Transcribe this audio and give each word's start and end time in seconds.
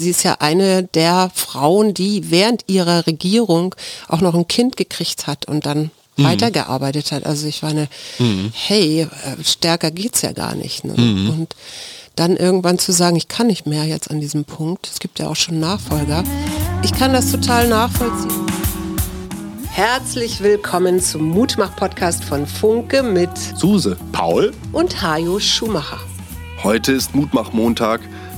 Sie 0.00 0.10
ist 0.10 0.22
ja 0.22 0.36
eine 0.38 0.84
der 0.84 1.30
Frauen, 1.34 1.92
die 1.92 2.30
während 2.30 2.64
ihrer 2.68 3.06
Regierung 3.06 3.74
auch 4.08 4.22
noch 4.22 4.34
ein 4.34 4.48
Kind 4.48 4.78
gekriegt 4.78 5.26
hat 5.26 5.46
und 5.46 5.66
dann 5.66 5.90
mhm. 6.16 6.24
weitergearbeitet 6.24 7.12
hat. 7.12 7.26
Also 7.26 7.46
ich 7.46 7.62
meine, 7.62 7.86
mhm. 8.18 8.50
hey, 8.54 9.02
äh, 9.02 9.44
stärker 9.44 9.90
geht's 9.90 10.22
ja 10.22 10.32
gar 10.32 10.54
nicht. 10.54 10.84
Ne? 10.84 10.94
Mhm. 10.94 11.30
Und 11.30 11.56
dann 12.16 12.36
irgendwann 12.38 12.78
zu 12.78 12.92
sagen, 12.92 13.16
ich 13.16 13.28
kann 13.28 13.48
nicht 13.48 13.66
mehr 13.66 13.84
jetzt 13.84 14.10
an 14.10 14.20
diesem 14.20 14.44
Punkt. 14.46 14.88
Es 14.90 15.00
gibt 15.00 15.18
ja 15.18 15.28
auch 15.28 15.36
schon 15.36 15.60
Nachfolger. 15.60 16.24
Ich 16.82 16.92
kann 16.92 17.12
das 17.12 17.30
total 17.30 17.68
nachvollziehen. 17.68 18.46
Herzlich 19.70 20.40
willkommen 20.40 21.00
zum 21.00 21.28
Mutmach-Podcast 21.28 22.24
von 22.24 22.46
Funke 22.46 23.02
mit 23.02 23.30
Suse, 23.54 23.98
Paul 24.12 24.52
und 24.72 25.02
Hajo 25.02 25.38
Schumacher. 25.38 26.00
Heute 26.62 26.92
ist 26.92 27.14
Mutmach-Montag 27.14 28.00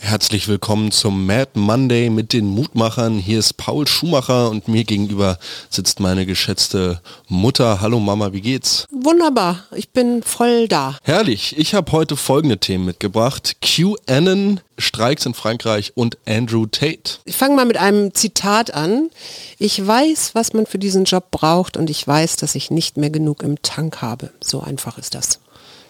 Herzlich 0.00 0.46
willkommen 0.46 0.92
zum 0.92 1.26
Mad 1.26 1.50
Monday 1.54 2.08
mit 2.08 2.32
den 2.32 2.46
Mutmachern. 2.46 3.18
Hier 3.18 3.40
ist 3.40 3.56
Paul 3.56 3.86
Schumacher 3.86 4.48
und 4.48 4.68
mir 4.68 4.84
gegenüber 4.84 5.38
sitzt 5.68 5.98
meine 5.98 6.24
geschätzte 6.24 7.02
Mutter. 7.26 7.80
Hallo 7.80 7.98
Mama, 7.98 8.32
wie 8.32 8.40
geht's? 8.40 8.86
Wunderbar, 8.92 9.64
ich 9.74 9.90
bin 9.90 10.22
voll 10.22 10.68
da. 10.68 10.96
Herrlich, 11.02 11.58
ich 11.58 11.74
habe 11.74 11.90
heute 11.92 12.16
folgende 12.16 12.58
Themen 12.58 12.86
mitgebracht. 12.86 13.56
QAnon, 13.60 14.60
Streiks 14.78 15.26
in 15.26 15.34
Frankreich 15.34 15.92
und 15.96 16.16
Andrew 16.26 16.66
Tate. 16.66 17.18
Ich 17.24 17.36
fange 17.36 17.56
mal 17.56 17.66
mit 17.66 17.76
einem 17.76 18.14
Zitat 18.14 18.72
an. 18.72 19.10
Ich 19.58 19.84
weiß, 19.84 20.30
was 20.34 20.52
man 20.52 20.66
für 20.66 20.78
diesen 20.78 21.04
Job 21.04 21.32
braucht 21.32 21.76
und 21.76 21.90
ich 21.90 22.06
weiß, 22.06 22.36
dass 22.36 22.54
ich 22.54 22.70
nicht 22.70 22.96
mehr 22.96 23.10
genug 23.10 23.42
im 23.42 23.60
Tank 23.62 24.00
habe. 24.00 24.30
So 24.40 24.60
einfach 24.60 24.96
ist 24.96 25.14
das. 25.16 25.40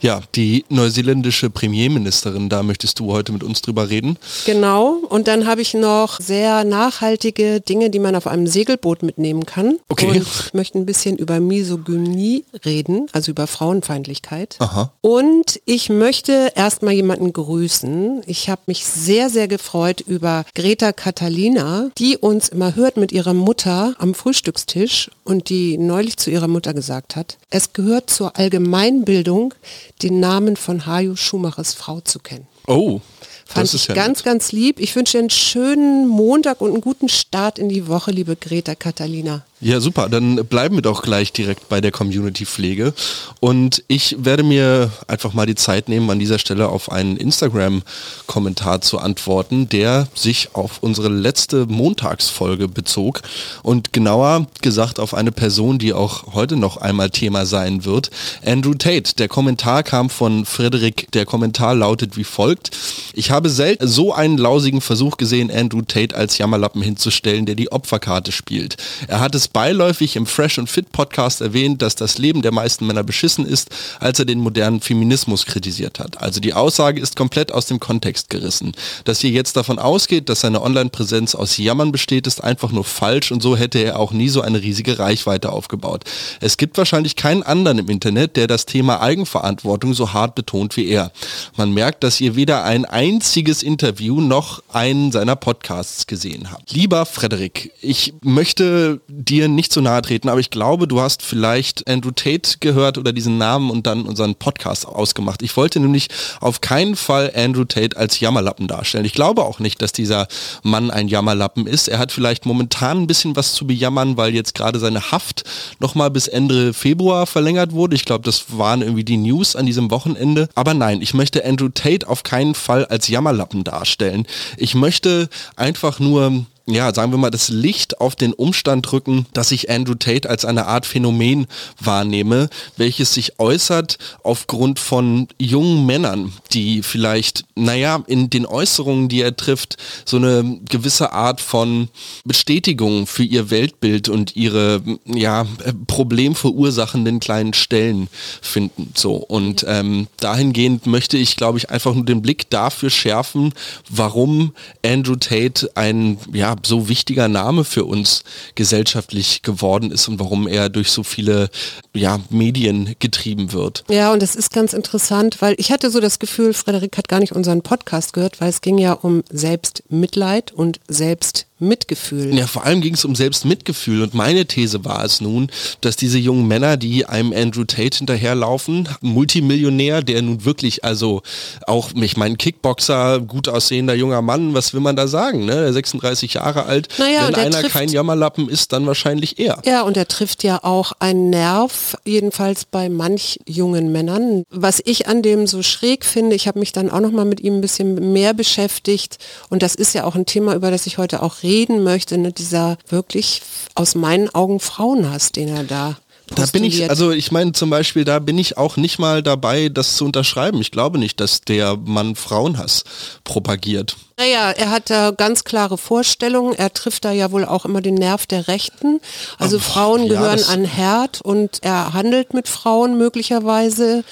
Ja, 0.00 0.20
die 0.34 0.64
neuseeländische 0.68 1.50
Premierministerin, 1.50 2.48
da 2.48 2.62
möchtest 2.62 3.00
du 3.00 3.12
heute 3.12 3.32
mit 3.32 3.42
uns 3.42 3.62
drüber 3.62 3.90
reden. 3.90 4.16
Genau, 4.46 4.94
und 5.08 5.26
dann 5.26 5.46
habe 5.46 5.60
ich 5.60 5.74
noch 5.74 6.20
sehr 6.20 6.64
nachhaltige 6.64 7.60
Dinge, 7.60 7.90
die 7.90 7.98
man 7.98 8.14
auf 8.14 8.26
einem 8.26 8.46
Segelboot 8.46 9.02
mitnehmen 9.02 9.44
kann. 9.46 9.78
Okay. 9.88 10.06
Und 10.06 10.16
ich 10.16 10.54
möchte 10.54 10.78
ein 10.78 10.86
bisschen 10.86 11.16
über 11.16 11.40
Misogynie 11.40 12.44
reden, 12.64 13.06
also 13.12 13.32
über 13.32 13.46
Frauenfeindlichkeit. 13.46 14.56
Aha. 14.60 14.92
Und 15.00 15.60
ich 15.64 15.88
möchte 15.88 16.52
erstmal 16.54 16.94
jemanden 16.94 17.32
grüßen. 17.32 18.22
Ich 18.26 18.48
habe 18.48 18.62
mich 18.66 18.84
sehr, 18.84 19.30
sehr 19.30 19.48
gefreut 19.48 20.00
über 20.00 20.44
Greta 20.54 20.92
Catalina, 20.92 21.90
die 21.98 22.16
uns 22.16 22.48
immer 22.48 22.76
hört 22.76 22.96
mit 22.96 23.12
ihrer 23.12 23.34
Mutter 23.34 23.94
am 23.98 24.14
Frühstückstisch 24.14 25.10
und 25.24 25.48
die 25.50 25.76
neulich 25.76 26.16
zu 26.16 26.30
ihrer 26.30 26.48
Mutter 26.48 26.72
gesagt 26.72 27.16
hat, 27.16 27.38
es 27.50 27.72
gehört 27.72 28.10
zur 28.10 28.36
Allgemeinbildung, 28.38 29.54
den 29.98 30.20
Namen 30.20 30.56
von 30.56 30.86
Hajo 30.86 31.16
Schumachers 31.16 31.74
Frau 31.74 32.00
zu 32.00 32.18
kennen. 32.18 32.46
Oh. 32.66 33.00
Fand 33.46 33.72
ich 33.72 33.88
ja 33.88 33.94
ganz, 33.94 34.18
nett. 34.18 34.24
ganz 34.26 34.52
lieb. 34.52 34.78
Ich 34.78 34.94
wünsche 34.94 35.18
einen 35.18 35.30
schönen 35.30 36.06
Montag 36.06 36.60
und 36.60 36.72
einen 36.72 36.80
guten 36.82 37.08
Start 37.08 37.58
in 37.58 37.68
die 37.68 37.88
Woche, 37.88 38.10
liebe 38.10 38.36
Greta 38.36 38.74
Catalina. 38.74 39.44
Ja, 39.60 39.80
super. 39.80 40.08
Dann 40.08 40.36
bleiben 40.46 40.76
wir 40.76 40.82
doch 40.82 41.02
gleich 41.02 41.32
direkt 41.32 41.68
bei 41.68 41.80
der 41.80 41.90
Community-Pflege. 41.90 42.94
Und 43.40 43.82
ich 43.88 44.14
werde 44.20 44.44
mir 44.44 44.92
einfach 45.08 45.32
mal 45.34 45.46
die 45.46 45.56
Zeit 45.56 45.88
nehmen, 45.88 46.08
an 46.10 46.20
dieser 46.20 46.38
Stelle 46.38 46.68
auf 46.68 46.92
einen 46.92 47.16
Instagram-Kommentar 47.16 48.82
zu 48.82 48.98
antworten, 48.98 49.68
der 49.68 50.06
sich 50.14 50.50
auf 50.54 50.78
unsere 50.80 51.08
letzte 51.08 51.66
Montagsfolge 51.66 52.68
bezog 52.68 53.22
und 53.64 53.92
genauer 53.92 54.46
gesagt 54.62 55.00
auf 55.00 55.12
eine 55.12 55.32
Person, 55.32 55.80
die 55.80 55.92
auch 55.92 56.34
heute 56.34 56.54
noch 56.54 56.76
einmal 56.76 57.10
Thema 57.10 57.44
sein 57.44 57.84
wird, 57.84 58.10
Andrew 58.46 58.74
Tate. 58.74 59.16
Der 59.18 59.26
Kommentar 59.26 59.82
kam 59.82 60.08
von 60.08 60.44
Frederik. 60.44 61.10
Der 61.12 61.26
Kommentar 61.26 61.74
lautet 61.74 62.16
wie 62.16 62.22
folgt. 62.22 62.70
Ich 63.12 63.32
habe 63.32 63.50
selten 63.50 63.88
so 63.88 64.12
einen 64.12 64.38
lausigen 64.38 64.80
Versuch 64.80 65.16
gesehen, 65.16 65.50
Andrew 65.50 65.82
Tate 65.82 66.14
als 66.14 66.38
Jammerlappen 66.38 66.80
hinzustellen, 66.80 67.44
der 67.44 67.56
die 67.56 67.72
Opferkarte 67.72 68.30
spielt. 68.30 68.76
Er 69.08 69.18
hat 69.18 69.34
es 69.34 69.47
beiläufig 69.52 70.16
im 70.16 70.26
Fresh 70.26 70.58
und 70.58 70.68
Fit 70.68 70.92
Podcast 70.92 71.40
erwähnt, 71.40 71.82
dass 71.82 71.94
das 71.94 72.18
Leben 72.18 72.42
der 72.42 72.52
meisten 72.52 72.86
Männer 72.86 73.02
beschissen 73.02 73.46
ist, 73.46 73.70
als 74.00 74.18
er 74.18 74.24
den 74.24 74.40
modernen 74.40 74.80
Feminismus 74.80 75.46
kritisiert 75.46 75.98
hat. 75.98 76.20
Also 76.22 76.40
die 76.40 76.54
Aussage 76.54 77.00
ist 77.00 77.16
komplett 77.16 77.52
aus 77.52 77.66
dem 77.66 77.80
Kontext 77.80 78.30
gerissen. 78.30 78.72
Dass 79.04 79.22
ihr 79.24 79.30
jetzt 79.30 79.56
davon 79.56 79.78
ausgeht, 79.78 80.28
dass 80.28 80.40
seine 80.40 80.62
Online-Präsenz 80.62 81.34
aus 81.34 81.56
Jammern 81.56 81.92
besteht, 81.92 82.26
ist 82.26 82.42
einfach 82.42 82.72
nur 82.72 82.84
falsch 82.84 83.32
und 83.32 83.42
so 83.42 83.56
hätte 83.56 83.78
er 83.78 83.98
auch 83.98 84.12
nie 84.12 84.28
so 84.28 84.40
eine 84.40 84.62
riesige 84.62 84.98
Reichweite 84.98 85.52
aufgebaut. 85.52 86.04
Es 86.40 86.56
gibt 86.56 86.78
wahrscheinlich 86.78 87.16
keinen 87.16 87.42
anderen 87.42 87.78
im 87.78 87.88
Internet, 87.88 88.36
der 88.36 88.46
das 88.46 88.66
Thema 88.66 89.00
Eigenverantwortung 89.00 89.94
so 89.94 90.12
hart 90.12 90.34
betont 90.34 90.76
wie 90.76 90.88
er. 90.88 91.12
Man 91.56 91.72
merkt, 91.72 92.04
dass 92.04 92.20
ihr 92.20 92.36
weder 92.36 92.64
ein 92.64 92.84
einziges 92.84 93.62
Interview 93.62 94.20
noch 94.20 94.62
einen 94.72 95.12
seiner 95.12 95.36
Podcasts 95.36 96.06
gesehen 96.06 96.50
habt. 96.50 96.72
Lieber 96.72 97.06
Frederik, 97.06 97.72
ich 97.80 98.14
möchte 98.22 99.00
dir 99.08 99.37
dir 99.38 99.48
nicht 99.48 99.72
zu 99.72 99.80
nahe 99.80 100.02
treten, 100.02 100.28
aber 100.28 100.40
ich 100.40 100.50
glaube, 100.50 100.88
du 100.88 101.00
hast 101.00 101.22
vielleicht 101.22 101.88
Andrew 101.88 102.10
Tate 102.10 102.56
gehört 102.60 102.98
oder 102.98 103.12
diesen 103.12 103.38
Namen 103.38 103.70
und 103.70 103.86
dann 103.86 104.02
unseren 104.02 104.34
Podcast 104.34 104.86
ausgemacht. 104.86 105.42
Ich 105.42 105.56
wollte 105.56 105.78
nämlich 105.78 106.08
auf 106.40 106.60
keinen 106.60 106.96
Fall 106.96 107.32
Andrew 107.36 107.64
Tate 107.64 107.96
als 107.96 108.18
Jammerlappen 108.18 108.66
darstellen. 108.66 109.04
Ich 109.04 109.12
glaube 109.12 109.44
auch 109.44 109.60
nicht, 109.60 109.80
dass 109.80 109.92
dieser 109.92 110.26
Mann 110.62 110.90
ein 110.90 111.06
Jammerlappen 111.06 111.66
ist. 111.66 111.86
Er 111.86 111.98
hat 111.98 112.10
vielleicht 112.10 112.46
momentan 112.46 113.02
ein 113.02 113.06
bisschen 113.06 113.36
was 113.36 113.52
zu 113.52 113.66
bejammern, 113.66 114.16
weil 114.16 114.34
jetzt 114.34 114.54
gerade 114.54 114.80
seine 114.80 115.12
Haft 115.12 115.44
nochmal 115.78 116.10
bis 116.10 116.26
Ende 116.26 116.74
Februar 116.74 117.26
verlängert 117.26 117.72
wurde. 117.72 117.94
Ich 117.94 118.04
glaube, 118.04 118.24
das 118.24 118.58
waren 118.58 118.82
irgendwie 118.82 119.04
die 119.04 119.18
News 119.18 119.54
an 119.54 119.66
diesem 119.66 119.90
Wochenende. 119.90 120.48
Aber 120.56 120.74
nein, 120.74 121.00
ich 121.00 121.14
möchte 121.14 121.44
Andrew 121.44 121.68
Tate 121.68 122.08
auf 122.08 122.24
keinen 122.24 122.54
Fall 122.54 122.86
als 122.86 123.06
Jammerlappen 123.06 123.62
darstellen. 123.62 124.26
Ich 124.56 124.74
möchte 124.74 125.28
einfach 125.54 126.00
nur 126.00 126.44
ja, 126.68 126.92
sagen 126.92 127.12
wir 127.12 127.18
mal, 127.18 127.30
das 127.30 127.48
Licht 127.48 128.00
auf 128.00 128.14
den 128.14 128.34
Umstand 128.34 128.90
drücken, 128.90 129.26
dass 129.32 129.52
ich 129.52 129.70
Andrew 129.70 129.94
Tate 129.94 130.28
als 130.28 130.44
eine 130.44 130.66
Art 130.66 130.84
Phänomen 130.84 131.46
wahrnehme, 131.80 132.50
welches 132.76 133.14
sich 133.14 133.38
äußert 133.38 133.98
aufgrund 134.22 134.78
von 134.78 135.28
jungen 135.38 135.86
Männern, 135.86 136.32
die 136.52 136.82
vielleicht, 136.82 137.44
naja, 137.54 138.02
in 138.06 138.28
den 138.28 138.44
Äußerungen, 138.44 139.08
die 139.08 139.22
er 139.22 139.34
trifft, 139.34 139.78
so 140.04 140.18
eine 140.18 140.60
gewisse 140.68 141.12
Art 141.12 141.40
von 141.40 141.88
Bestätigung 142.24 143.06
für 143.06 143.24
ihr 143.24 143.48
Weltbild 143.50 144.10
und 144.10 144.36
ihre, 144.36 144.82
ja, 145.06 145.46
problemverursachenden 145.86 147.18
kleinen 147.18 147.54
Stellen 147.54 148.08
finden. 148.42 148.92
So. 148.94 149.14
Und 149.14 149.64
ähm, 149.66 150.08
dahingehend 150.18 150.86
möchte 150.86 151.16
ich, 151.16 151.36
glaube 151.36 151.56
ich, 151.56 151.70
einfach 151.70 151.94
nur 151.94 152.04
den 152.04 152.20
Blick 152.20 152.50
dafür 152.50 152.90
schärfen, 152.90 153.54
warum 153.88 154.52
Andrew 154.84 155.16
Tate 155.16 155.70
ein, 155.74 156.18
ja, 156.32 156.57
so 156.64 156.88
wichtiger 156.88 157.28
Name 157.28 157.64
für 157.64 157.84
uns 157.84 158.24
gesellschaftlich 158.54 159.42
geworden 159.42 159.90
ist 159.90 160.08
und 160.08 160.20
warum 160.20 160.46
er 160.46 160.68
durch 160.68 160.90
so 160.90 161.02
viele 161.02 161.50
ja, 161.94 162.20
Medien 162.30 162.94
getrieben 162.98 163.52
wird. 163.52 163.84
Ja, 163.88 164.12
und 164.12 164.22
das 164.22 164.34
ist 164.34 164.52
ganz 164.52 164.72
interessant, 164.72 165.40
weil 165.40 165.54
ich 165.58 165.72
hatte 165.72 165.90
so 165.90 166.00
das 166.00 166.18
Gefühl, 166.18 166.52
Frederik 166.52 166.96
hat 166.96 167.08
gar 167.08 167.20
nicht 167.20 167.32
unseren 167.32 167.62
Podcast 167.62 168.12
gehört, 168.12 168.40
weil 168.40 168.50
es 168.50 168.60
ging 168.60 168.78
ja 168.78 168.92
um 168.92 169.22
Selbstmitleid 169.30 170.52
und 170.52 170.80
Selbst 170.88 171.47
Mitgefühl. 171.60 172.36
Ja, 172.36 172.46
vor 172.46 172.64
allem 172.64 172.80
ging 172.80 172.94
es 172.94 173.04
um 173.04 173.14
Selbstmitgefühl 173.14 174.02
und 174.02 174.14
meine 174.14 174.46
These 174.46 174.84
war 174.84 175.04
es 175.04 175.20
nun, 175.20 175.48
dass 175.80 175.96
diese 175.96 176.18
jungen 176.18 176.46
Männer, 176.46 176.76
die 176.76 177.06
einem 177.06 177.32
Andrew 177.32 177.64
Tate 177.64 177.98
hinterherlaufen, 177.98 178.88
Multimillionär, 179.00 180.02
der 180.02 180.22
nun 180.22 180.44
wirklich, 180.44 180.84
also 180.84 181.22
auch, 181.66 181.90
ich 181.94 182.16
meine, 182.16 182.36
Kickboxer, 182.36 183.20
gut 183.20 183.48
aussehender 183.48 183.94
junger 183.94 184.22
Mann, 184.22 184.54
was 184.54 184.72
will 184.72 184.80
man 184.80 184.96
da 184.96 185.08
sagen, 185.08 185.44
ne? 185.44 185.54
Der 185.54 185.72
36 185.72 186.34
Jahre 186.34 186.64
alt, 186.64 186.88
naja, 186.98 187.26
wenn 187.26 187.34
einer 187.34 187.60
trifft, 187.60 187.72
kein 187.72 187.88
Jammerlappen 187.88 188.48
ist, 188.48 188.72
dann 188.72 188.86
wahrscheinlich 188.86 189.38
er. 189.38 189.60
Ja, 189.64 189.82
und 189.82 189.96
er 189.96 190.06
trifft 190.06 190.44
ja 190.44 190.62
auch 190.62 190.92
einen 191.00 191.30
Nerv, 191.30 191.96
jedenfalls 192.04 192.64
bei 192.64 192.88
manch 192.88 193.40
jungen 193.46 193.90
Männern. 193.90 194.44
Was 194.50 194.80
ich 194.84 195.08
an 195.08 195.22
dem 195.22 195.46
so 195.46 195.62
schräg 195.62 196.04
finde, 196.04 196.36
ich 196.36 196.46
habe 196.46 196.60
mich 196.60 196.72
dann 196.72 196.90
auch 196.90 197.00
noch 197.00 197.12
mal 197.12 197.24
mit 197.24 197.40
ihm 197.40 197.54
ein 197.54 197.60
bisschen 197.60 198.12
mehr 198.12 198.32
beschäftigt 198.34 199.18
und 199.48 199.62
das 199.62 199.74
ist 199.74 199.94
ja 199.94 200.04
auch 200.04 200.14
ein 200.14 200.26
Thema, 200.26 200.54
über 200.54 200.70
das 200.70 200.86
ich 200.86 200.98
heute 200.98 201.22
auch 201.22 201.42
rede 201.42 201.47
reden 201.48 201.82
möchte, 201.82 202.18
ne, 202.18 202.32
dieser 202.32 202.76
wirklich 202.88 203.42
aus 203.74 203.94
meinen 203.94 204.28
Augen 204.34 204.60
Frauenhass, 204.60 205.32
den 205.32 205.48
er 205.48 205.64
da 205.64 205.96
da 206.34 206.44
bin 206.44 206.62
ich, 206.62 206.90
also 206.90 207.10
ich 207.10 207.32
meine 207.32 207.52
zum 207.52 207.70
Beispiel, 207.70 208.04
da 208.04 208.18
bin 208.18 208.36
ich 208.36 208.58
auch 208.58 208.76
nicht 208.76 208.98
mal 208.98 209.22
dabei, 209.22 209.70
das 209.70 209.96
zu 209.96 210.04
unterschreiben. 210.04 210.60
Ich 210.60 210.70
glaube 210.70 210.98
nicht, 210.98 211.20
dass 211.20 211.40
der 211.40 211.78
Mann 211.78 212.16
Frauenhass 212.16 212.84
propagiert. 213.24 213.96
Naja, 214.18 214.50
er 214.50 214.70
hat 214.70 214.90
da 214.90 215.12
ganz 215.12 215.44
klare 215.44 215.78
Vorstellungen. 215.78 216.52
Er 216.54 216.72
trifft 216.72 217.04
da 217.04 217.12
ja 217.12 217.30
wohl 217.30 217.44
auch 217.44 217.64
immer 217.64 217.80
den 217.80 217.94
Nerv 217.94 218.26
der 218.26 218.48
Rechten. 218.48 219.00
Also 219.38 219.58
Ach, 219.58 219.62
Frauen 219.62 220.02
ja, 220.02 220.08
gehören 220.08 220.42
an 220.48 220.64
Herd 220.64 221.20
und 221.20 221.60
er 221.62 221.92
handelt 221.92 222.34
mit 222.34 222.48
Frauen 222.48 222.98
möglicherweise. 222.98 224.02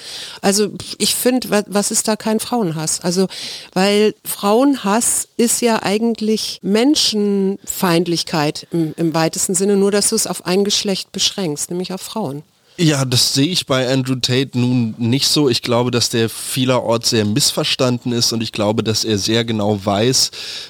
Also 0.41 0.69
ich 0.97 1.13
finde, 1.13 1.49
wa- 1.49 1.63
was 1.67 1.91
ist 1.91 2.07
da 2.07 2.15
kein 2.15 2.39
Frauenhass? 2.39 3.01
Also, 3.01 3.27
weil 3.73 4.15
Frauenhass 4.23 5.27
ist 5.35 5.61
ja 5.61 5.83
eigentlich 5.83 6.59
Menschenfeindlichkeit 6.61 8.65
im, 8.71 8.93
im 8.95 9.13
weitesten 9.13 9.55
Sinne, 9.55 9.75
nur 9.75 9.91
dass 9.91 10.07
du 10.09 10.15
es 10.15 10.25
auf 10.25 10.45
ein 10.45 10.63
Geschlecht 10.63 11.11
beschränkst, 11.11 11.69
nämlich 11.69 11.91
auf 11.91 12.01
Frauen. 12.01 12.43
Ja, 12.79 13.05
das 13.05 13.33
sehe 13.33 13.47
ich 13.47 13.65
bei 13.65 13.91
Andrew 13.91 14.17
Tate 14.17 14.51
nun 14.59 14.93
nicht 14.99 15.27
so. 15.27 15.49
Ich 15.49 15.63
glaube, 15.63 15.89
dass 15.89 16.09
der 16.09 16.29
vielerorts 16.29 17.09
sehr 17.09 17.25
missverstanden 17.25 18.11
ist 18.11 18.33
und 18.33 18.43
ich 18.43 18.51
glaube, 18.51 18.83
dass 18.83 19.03
er 19.03 19.17
sehr 19.17 19.43
genau 19.45 19.83
weiß, 19.83 20.29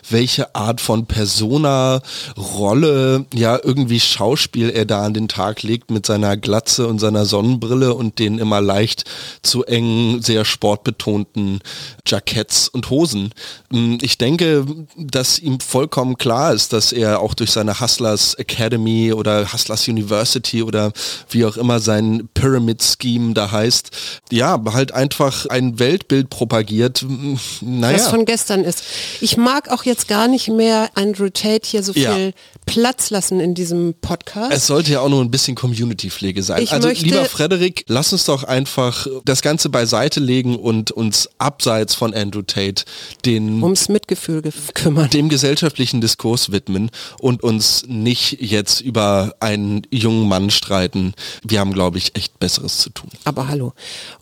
welche 0.09 0.55
Art 0.55 0.79
von 0.79 1.05
Persona, 1.05 2.01
Rolle, 2.37 3.25
ja 3.33 3.59
irgendwie 3.61 3.99
Schauspiel 3.99 4.69
er 4.69 4.85
da 4.85 5.03
an 5.03 5.15
den 5.15 5.27
Tag 5.27 5.63
legt 5.63 5.91
mit 5.91 6.05
seiner 6.05 6.37
Glatze 6.37 6.87
und 6.87 6.99
seiner 6.99 7.25
Sonnenbrille 7.25 7.93
und 7.93 8.19
den 8.19 8.39
immer 8.39 8.61
leicht 8.61 9.03
zu 9.41 9.65
engen, 9.65 10.21
sehr 10.21 10.45
sportbetonten 10.45 11.59
Jacketts 12.05 12.69
und 12.69 12.89
Hosen. 12.89 13.33
Mm, 13.69 13.97
Ich 13.99 14.17
denke, 14.17 14.65
dass 14.95 15.39
ihm 15.39 15.59
vollkommen 15.59 16.17
klar 16.17 16.53
ist, 16.53 16.71
dass 16.71 16.93
er 16.93 17.19
auch 17.19 17.33
durch 17.33 17.51
seine 17.51 17.81
Hustlers 17.81 18.33
Academy 18.35 19.11
oder 19.11 19.51
Hustlers 19.51 19.89
University 19.89 20.63
oder 20.63 20.93
wie 21.29 21.43
auch 21.43 21.57
immer 21.57 21.81
sein 21.81 21.96
Pyramid 22.33 22.83
Scheme 22.83 23.33
da 23.33 23.51
heißt, 23.51 23.91
ja, 24.31 24.61
halt 24.73 24.91
einfach 24.93 25.45
ein 25.47 25.79
Weltbild 25.79 26.29
propagiert. 26.29 27.03
Mm, 27.07 27.33
was 27.33 27.61
Naja, 27.61 27.97
von 28.09 28.25
gestern 28.25 28.63
ist. 28.63 28.83
Ich 29.21 29.37
mag 29.37 29.69
auch 29.69 29.83
jetzt 29.83 30.07
gar 30.07 30.27
nicht 30.27 30.49
mehr 30.49 30.89
Andrew 30.95 31.29
Tate 31.29 31.61
hier 31.67 31.83
so 31.83 31.93
viel 31.93 32.03
Ja. 32.03 32.31
Platz 32.65 33.09
lassen 33.11 33.39
in 33.39 33.53
diesem 33.55 33.93
Podcast. 34.01 34.51
es 34.53 34.67
sollte 34.67 34.91
ja 34.91 34.99
auch 34.99 35.09
nur 35.09 35.21
ein 35.23 35.31
bisschen 35.31 35.55
Community-Pflege 35.55 36.43
sein. 36.43 36.61
Ich 36.63 36.73
also 36.73 36.89
lieber 36.89 37.23
Frederik, 37.25 37.85
lass 37.87 38.11
uns 38.11 38.25
doch 38.25 38.43
einfach 38.43 39.07
das 39.23 39.41
Ganze 39.41 39.69
beiseite 39.69 40.19
legen 40.19 40.57
und 40.57 40.91
uns 40.91 41.29
abseits 41.37 41.95
von 41.95 42.13
Andrew 42.13 42.41
Tate 42.41 42.83
den 43.25 43.63
ums 43.63 43.87
Mitgefühl 43.87 44.41
ge- 44.41 44.51
kümmern. 44.73 45.09
dem 45.11 45.29
gesellschaftlichen 45.29 46.01
Diskurs 46.01 46.51
widmen 46.51 46.89
und 47.21 47.41
uns 47.43 47.85
nicht 47.87 48.41
jetzt 48.41 48.81
über 48.81 49.35
einen 49.39 49.83
jungen 49.89 50.27
Mann 50.27 50.49
streiten. 50.49 51.13
Wir 51.43 51.61
haben, 51.61 51.71
glaube 51.73 51.86
ich, 51.95 52.15
echt 52.15 52.39
Besseres 52.39 52.79
zu 52.79 52.89
tun. 52.89 53.09
Aber 53.23 53.47
hallo. 53.47 53.73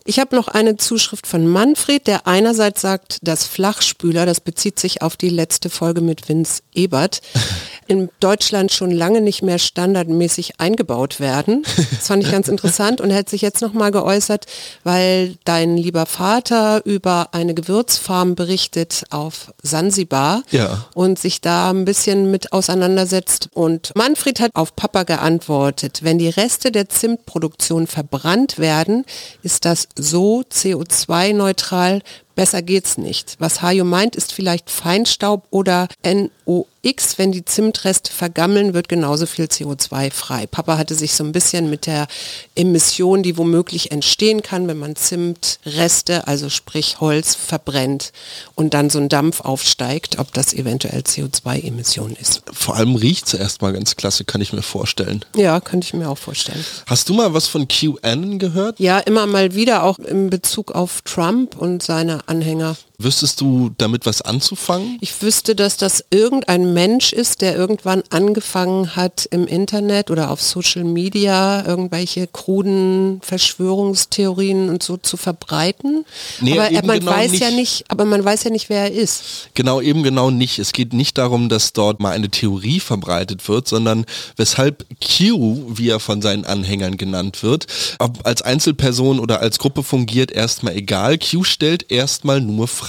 Ich 0.04 0.20
habe 0.20 0.36
noch 0.36 0.48
eine 0.48 0.76
Zuschrift 0.76 1.26
von 1.26 1.48
Manfred, 1.48 2.06
der 2.06 2.26
einerseits 2.26 2.80
sagt, 2.80 3.18
dass 3.22 3.46
Flachspüler, 3.46 4.26
das 4.26 4.40
bezieht 4.40 4.78
sich 4.78 5.02
auf 5.02 5.16
die 5.16 5.30
letzte 5.30 5.70
Folge 5.70 6.00
mit 6.00 6.28
Vince 6.28 6.62
Ebert, 6.74 7.22
in 7.86 8.08
Deutschland 8.20 8.72
schon 8.72 8.90
lange 8.90 9.20
nicht 9.20 9.42
mehr 9.42 9.58
standardmäßig 9.58 10.60
eingebaut 10.60 11.20
werden. 11.20 11.64
Das 11.94 12.08
fand 12.08 12.24
ich 12.24 12.30
ganz 12.30 12.48
interessant 12.56 13.00
und 13.00 13.10
er 13.10 13.18
hat 13.18 13.28
sich 13.28 13.42
jetzt 13.42 13.62
nochmal 13.62 13.90
geäußert, 13.90 14.46
weil 14.84 15.36
dein 15.44 15.76
lieber 15.76 16.06
Vater 16.06 16.82
über 16.84 17.28
eine 17.32 17.54
Gewürzfarm 17.54 18.34
berichtet 18.34 19.04
auf 19.10 19.52
Sansibar 19.62 20.42
Ja. 20.50 20.86
und 20.94 21.18
sich 21.18 21.40
da 21.40 21.70
ein 21.70 21.84
bisschen 21.84 22.30
mit 22.30 22.52
auseinandersetzt. 22.52 23.48
Und 23.54 23.92
Manfred 23.94 24.40
hat 24.40 24.50
auf 24.54 24.74
Papa 24.76 25.02
geantwortet, 25.04 26.00
wenn 26.02 26.18
die 26.18 26.28
Reste 26.28 26.70
der 26.72 26.88
Zimtproduktion 26.88 27.86
verbrannt 27.86 28.58
werden, 28.58 29.04
ist 29.42 29.64
das 29.64 29.88
so 29.96 30.42
CO2-neutral, 30.50 32.02
besser 32.36 32.62
geht's 32.62 32.98
nicht. 32.98 33.34
Was 33.40 33.62
Hajo 33.62 33.84
meint, 33.84 34.14
ist 34.14 34.32
vielleicht 34.32 34.70
Feinstaub 34.70 35.46
oder 35.50 35.88
NOx, 36.04 37.18
wenn 37.18 37.32
die 37.32 37.44
Zimtreste 37.44 38.12
vergammeln, 38.12 38.74
wird 38.74 38.88
genauso 38.88 39.26
viel 39.26 39.46
CO2 39.46 40.12
frei. 40.12 40.46
Papa 40.46 40.78
hatte 40.78 40.94
sich 40.94 41.14
so 41.14 41.24
ein 41.24 41.32
bisschen 41.32 41.68
mit 41.68 41.86
der 41.86 42.06
Emission, 42.54 43.24
die 43.24 43.36
womöglich 43.36 43.90
entstehen 43.90 44.42
kann, 44.42 44.68
wenn 44.68 44.78
man 44.78 44.94
Zimtreste, 44.94 46.28
also 46.28 46.48
sprich 46.48 47.00
Holz, 47.00 47.34
verbrennt 47.34 48.12
und 48.54 48.74
dann 48.74 48.90
so 48.90 49.00
ein 49.00 49.08
Dampf 49.08 49.40
aufsteigt, 49.40 50.18
ob 50.18 50.32
das 50.32 50.52
eventuell 50.52 51.00
CO2-Emission 51.00 52.14
ist. 52.20 52.42
Vor 52.52 52.76
allem 52.76 52.94
riecht 52.94 53.26
es 53.26 53.34
erstmal 53.34 53.72
ganz 53.72 53.96
klasse, 53.96 54.24
kann 54.24 54.42
ich 54.42 54.52
mir 54.52 54.62
vorstellen. 54.62 55.24
Ja, 55.34 55.58
könnte 55.60 55.86
ich 55.86 55.94
mir 55.94 56.10
auch 56.10 56.18
vorstellen. 56.18 56.64
Hast 56.86 57.08
du 57.08 57.14
mal 57.14 57.32
was 57.32 57.46
von 57.46 57.66
QAnon 57.66 58.38
gehört? 58.38 58.78
Ja, 58.78 58.98
immer 58.98 59.26
mal 59.26 59.54
wieder 59.54 59.82
auch 59.82 59.98
in 59.98 60.28
Bezug 60.28 60.72
auf 60.72 61.00
Trump 61.02 61.56
und 61.56 61.82
seine 61.82 62.25
Anhänger. 62.26 62.76
Wüsstest 62.98 63.42
du 63.42 63.70
damit 63.76 64.06
was 64.06 64.22
anzufangen? 64.22 64.96
Ich 65.02 65.20
wüsste, 65.20 65.54
dass 65.54 65.76
das 65.76 66.02
irgendein 66.10 66.72
Mensch 66.72 67.12
ist, 67.12 67.42
der 67.42 67.54
irgendwann 67.54 68.02
angefangen 68.08 68.96
hat 68.96 69.28
im 69.30 69.46
Internet 69.46 70.10
oder 70.10 70.30
auf 70.30 70.40
Social 70.40 70.84
Media 70.84 71.66
irgendwelche 71.66 72.26
kruden 72.26 73.20
Verschwörungstheorien 73.22 74.70
und 74.70 74.82
so 74.82 74.96
zu 74.96 75.18
verbreiten. 75.18 76.06
Nee, 76.40 76.52
aber 76.52 76.70
er, 76.70 76.86
man 76.86 77.00
genau 77.00 77.10
weiß 77.10 77.38
ja 77.38 77.50
nicht. 77.50 77.56
nicht, 77.56 77.84
aber 77.90 78.06
man 78.06 78.24
weiß 78.24 78.44
ja 78.44 78.50
nicht, 78.50 78.70
wer 78.70 78.84
er 78.84 78.92
ist. 78.92 79.50
Genau, 79.52 79.82
eben 79.82 80.02
genau 80.02 80.30
nicht. 80.30 80.58
Es 80.58 80.72
geht 80.72 80.94
nicht 80.94 81.18
darum, 81.18 81.50
dass 81.50 81.74
dort 81.74 82.00
mal 82.00 82.12
eine 82.12 82.30
Theorie 82.30 82.80
verbreitet 82.80 83.46
wird, 83.46 83.68
sondern 83.68 84.06
weshalb 84.36 84.86
Q, 85.04 85.66
wie 85.68 85.90
er 85.90 86.00
von 86.00 86.22
seinen 86.22 86.46
Anhängern 86.46 86.96
genannt 86.96 87.42
wird, 87.42 87.66
ob 87.98 88.24
als 88.24 88.40
Einzelperson 88.40 89.20
oder 89.20 89.40
als 89.40 89.58
Gruppe 89.58 89.82
fungiert, 89.82 90.32
erstmal 90.32 90.74
egal. 90.74 91.18
Q 91.18 91.44
stellt 91.44 91.92
erstmal 91.92 92.40
nur 92.40 92.66
Fragen. 92.68 92.85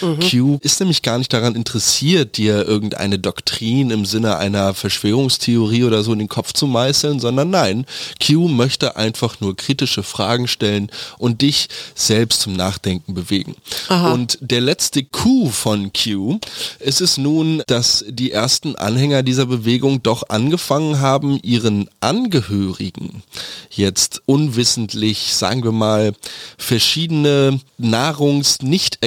Q 0.00 0.58
ist 0.62 0.80
nämlich 0.80 1.02
gar 1.02 1.18
nicht 1.18 1.32
daran 1.32 1.54
interessiert, 1.54 2.36
dir 2.36 2.66
irgendeine 2.66 3.18
Doktrin 3.18 3.90
im 3.90 4.04
Sinne 4.06 4.36
einer 4.38 4.74
Verschwörungstheorie 4.74 5.84
oder 5.84 6.02
so 6.02 6.12
in 6.12 6.18
den 6.18 6.28
Kopf 6.28 6.52
zu 6.52 6.66
meißeln, 6.66 7.20
sondern 7.20 7.50
nein, 7.50 7.86
Q 8.24 8.48
möchte 8.48 8.96
einfach 8.96 9.40
nur 9.40 9.56
kritische 9.56 10.02
Fragen 10.02 10.48
stellen 10.48 10.90
und 11.18 11.42
dich 11.42 11.68
selbst 11.94 12.42
zum 12.42 12.54
Nachdenken 12.54 13.14
bewegen. 13.14 13.56
Und 14.12 14.38
der 14.40 14.60
letzte 14.60 15.04
Coup 15.04 15.52
von 15.52 15.92
Q 15.92 16.38
ist 16.78 17.00
es 17.00 17.18
nun, 17.18 17.62
dass 17.66 18.04
die 18.08 18.32
ersten 18.32 18.76
Anhänger 18.76 19.22
dieser 19.22 19.46
Bewegung 19.46 20.02
doch 20.02 20.28
angefangen 20.28 21.00
haben, 21.00 21.38
ihren 21.42 21.88
Angehörigen 22.00 23.22
jetzt 23.70 24.22
unwissentlich, 24.26 25.34
sagen 25.34 25.64
wir 25.64 25.72
mal, 25.72 26.12
verschiedene 26.58 27.60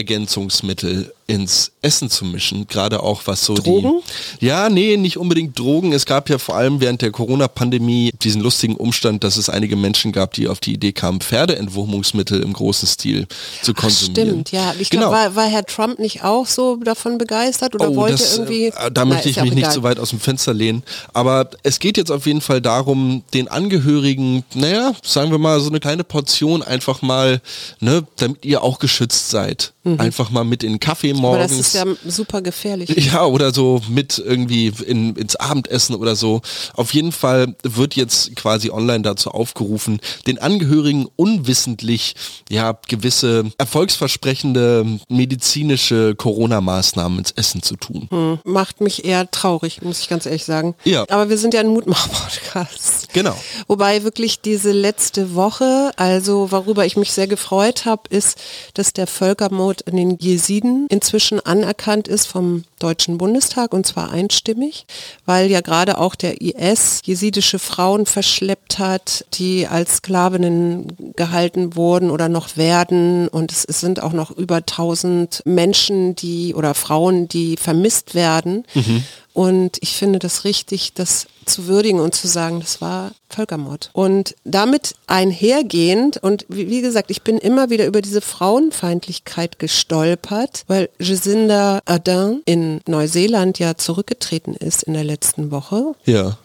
Nahrungs-Nicht-Ergänzungsmittel 0.05 1.14
ins 1.27 1.71
Essen 1.81 2.09
zu 2.09 2.23
mischen, 2.25 2.67
gerade 2.67 3.01
auch 3.01 3.23
was 3.25 3.43
so 3.45 3.55
Drogen? 3.55 4.01
die... 4.39 4.45
Ja, 4.45 4.69
nee, 4.69 4.95
nicht 4.97 5.17
unbedingt 5.17 5.57
Drogen. 5.57 5.91
Es 5.91 6.05
gab 6.05 6.29
ja 6.29 6.37
vor 6.37 6.55
allem 6.55 6.81
während 6.81 7.01
der 7.01 7.11
Corona-Pandemie 7.11 8.11
diesen 8.21 8.41
lustigen 8.41 8.75
Umstand, 8.75 9.23
dass 9.23 9.37
es 9.37 9.49
einige 9.49 9.75
Menschen 9.75 10.11
gab, 10.11 10.33
die 10.33 10.47
auf 10.47 10.59
die 10.59 10.73
Idee 10.73 10.91
kamen, 10.91 11.21
Pferdeentwurmungsmittel 11.21 12.41
im 12.41 12.53
großen 12.53 12.87
Stil 12.87 13.27
zu 13.61 13.71
Ach, 13.75 13.81
konsumieren. 13.81 14.27
stimmt, 14.29 14.51
ja. 14.51 14.73
Ich 14.79 14.89
genau. 14.89 15.09
glaube, 15.09 15.15
war, 15.15 15.35
war 15.35 15.45
Herr 15.47 15.65
Trump 15.65 15.99
nicht 15.99 16.23
auch 16.23 16.45
so 16.45 16.75
davon 16.77 17.17
begeistert 17.17 17.73
oder 17.75 17.89
Oh, 17.89 17.95
wollte 17.95 18.17
das, 18.17 18.37
irgendwie. 18.37 18.65
äh, 18.67 18.71
da 18.91 19.03
Na, 19.03 19.05
möchte 19.05 19.29
ich 19.29 19.37
mich 19.41 19.51
nicht 19.53 19.59
egal. 19.63 19.71
so 19.73 19.83
weit 19.83 19.99
aus 19.99 20.09
dem 20.11 20.19
Fenster 20.19 20.53
lehnen. 20.53 20.83
Aber 21.13 21.49
es 21.63 21.79
geht 21.79 21.97
jetzt 21.97 22.11
auf 22.11 22.25
jeden 22.27 22.41
Fall 22.41 22.61
darum, 22.61 23.23
den 23.33 23.47
Angehörigen, 23.47 24.43
naja, 24.53 24.93
sagen 25.03 25.31
wir 25.31 25.37
mal, 25.39 25.59
so 25.59 25.69
eine 25.69 25.79
kleine 25.79 26.03
Portion 26.03 26.61
einfach 26.63 27.01
mal, 27.01 27.41
ne, 27.79 28.05
damit 28.17 28.45
ihr 28.45 28.61
auch 28.63 28.79
geschützt 28.79 29.29
seid. 29.29 29.73
Einfach 29.99 30.31
mal 30.31 30.43
mit 30.43 30.63
in 30.63 30.73
den 30.73 30.79
Kaffee 30.79 31.13
Mhm. 31.17 31.25
Aber 31.25 31.37
das 31.39 31.51
morgens. 31.51 31.67
ist 31.67 31.73
ja 31.75 31.85
super 32.05 32.41
gefährlich. 32.41 32.89
Ja, 33.15 33.25
oder 33.25 33.53
so 33.53 33.81
mit 33.87 34.17
irgendwie 34.17 34.73
in, 34.85 35.15
ins 35.15 35.35
Abendessen 35.35 35.95
oder 35.95 36.15
so. 36.15 36.41
Auf 36.73 36.93
jeden 36.93 37.11
Fall 37.11 37.55
wird 37.63 37.95
jetzt 37.95 38.35
quasi 38.35 38.71
online 38.71 39.01
dazu 39.03 39.29
aufgerufen, 39.31 39.99
den 40.27 40.39
Angehörigen 40.39 41.07
unwissentlich 41.15 42.15
ja 42.49 42.77
gewisse 42.87 43.51
erfolgsversprechende 43.57 44.85
medizinische 45.09 46.15
Corona-Maßnahmen 46.15 47.19
ins 47.19 47.31
Essen 47.31 47.61
zu 47.61 47.75
tun. 47.75 48.07
Hm, 48.09 48.39
Macht 48.43 48.81
mich 48.81 49.05
eher 49.05 49.29
traurig, 49.31 49.81
muss 49.81 49.99
ich 49.99 50.09
ganz 50.09 50.25
ehrlich 50.25 50.45
sagen. 50.45 50.75
Ja. 50.83 51.05
Aber 51.09 51.29
wir 51.29 51.37
sind 51.37 51.53
ja 51.53 51.59
ein 51.59 51.67
Mutmach-Podcast. 51.67 53.09
Genau. 53.13 53.35
Wobei 53.67 54.03
wirklich 54.03 54.41
diese 54.41 54.71
letzte 54.71 55.35
Woche, 55.35 55.91
also 55.95 56.51
worüber 56.51 56.85
ich 56.85 56.97
mich 56.97 57.11
sehr 57.13 57.27
gefreut 57.27 57.85
habe, 57.85 58.03
ist, 58.09 58.37
dass 58.73 58.93
der 58.93 59.07
Völkermord 59.07 59.81
in 59.81 59.95
den 59.97 60.17
Jesiden 60.17 60.87
inzwischen 61.05 61.39
anerkannt 61.39 62.07
ist 62.07 62.25
vom 62.25 62.63
Deutschen 62.79 63.17
Bundestag 63.17 63.73
und 63.73 63.85
zwar 63.85 64.11
einstimmig, 64.11 64.85
weil 65.25 65.49
ja 65.49 65.61
gerade 65.61 65.97
auch 65.97 66.15
der 66.15 66.41
IS 66.41 67.01
jesidische 67.03 67.59
Frauen 67.59 68.05
verschleppt 68.05 68.79
hat, 68.79 69.25
die 69.33 69.67
als 69.67 69.97
Sklavinnen 69.97 71.13
gehalten 71.15 71.75
wurden 71.75 72.11
oder 72.11 72.29
noch 72.29 72.57
werden 72.57 73.27
und 73.27 73.51
es, 73.51 73.65
es 73.65 73.79
sind 73.79 74.01
auch 74.01 74.13
noch 74.13 74.31
über 74.31 74.57
1000 74.57 75.41
Menschen, 75.45 76.15
die 76.15 76.53
oder 76.53 76.73
Frauen, 76.73 77.27
die 77.27 77.57
vermisst 77.57 78.15
werden. 78.15 78.65
Mhm. 78.73 79.03
Und 79.35 79.79
ich 79.81 79.97
finde 79.97 80.19
das 80.19 80.45
richtig, 80.45 80.93
das 80.93 81.27
zu 81.43 81.67
würdigen 81.67 81.99
und 81.99 82.15
zu 82.15 82.25
sagen, 82.25 82.61
das 82.61 82.79
war 82.79 83.11
Völkermord. 83.27 83.89
Und 83.91 84.33
damit 84.45 84.95
einhergehend, 85.07 86.17
und 86.23 86.45
wie, 86.47 86.69
wie, 86.69 86.81
gesagt, 86.81 87.11
ich 87.11 87.21
bin 87.21 87.37
immer 87.37 87.69
wieder 87.69 87.85
über 87.85 88.01
diese 88.01 88.21
Frauenfeindlichkeit 88.21 89.59
gestolpert, 89.59 90.63
weil 90.67 90.89
Jacinda 90.99 91.81
Ardern 91.85 92.43
in 92.45 92.64
Neuseeland 92.87 93.59
ja 93.59 93.77
zurückgetreten 93.77 94.55
ist 94.55 94.83
in 94.83 94.93
der 94.93 95.03
letzten 95.03 95.51
Woche. 95.51 95.95
Ja. 96.05 96.37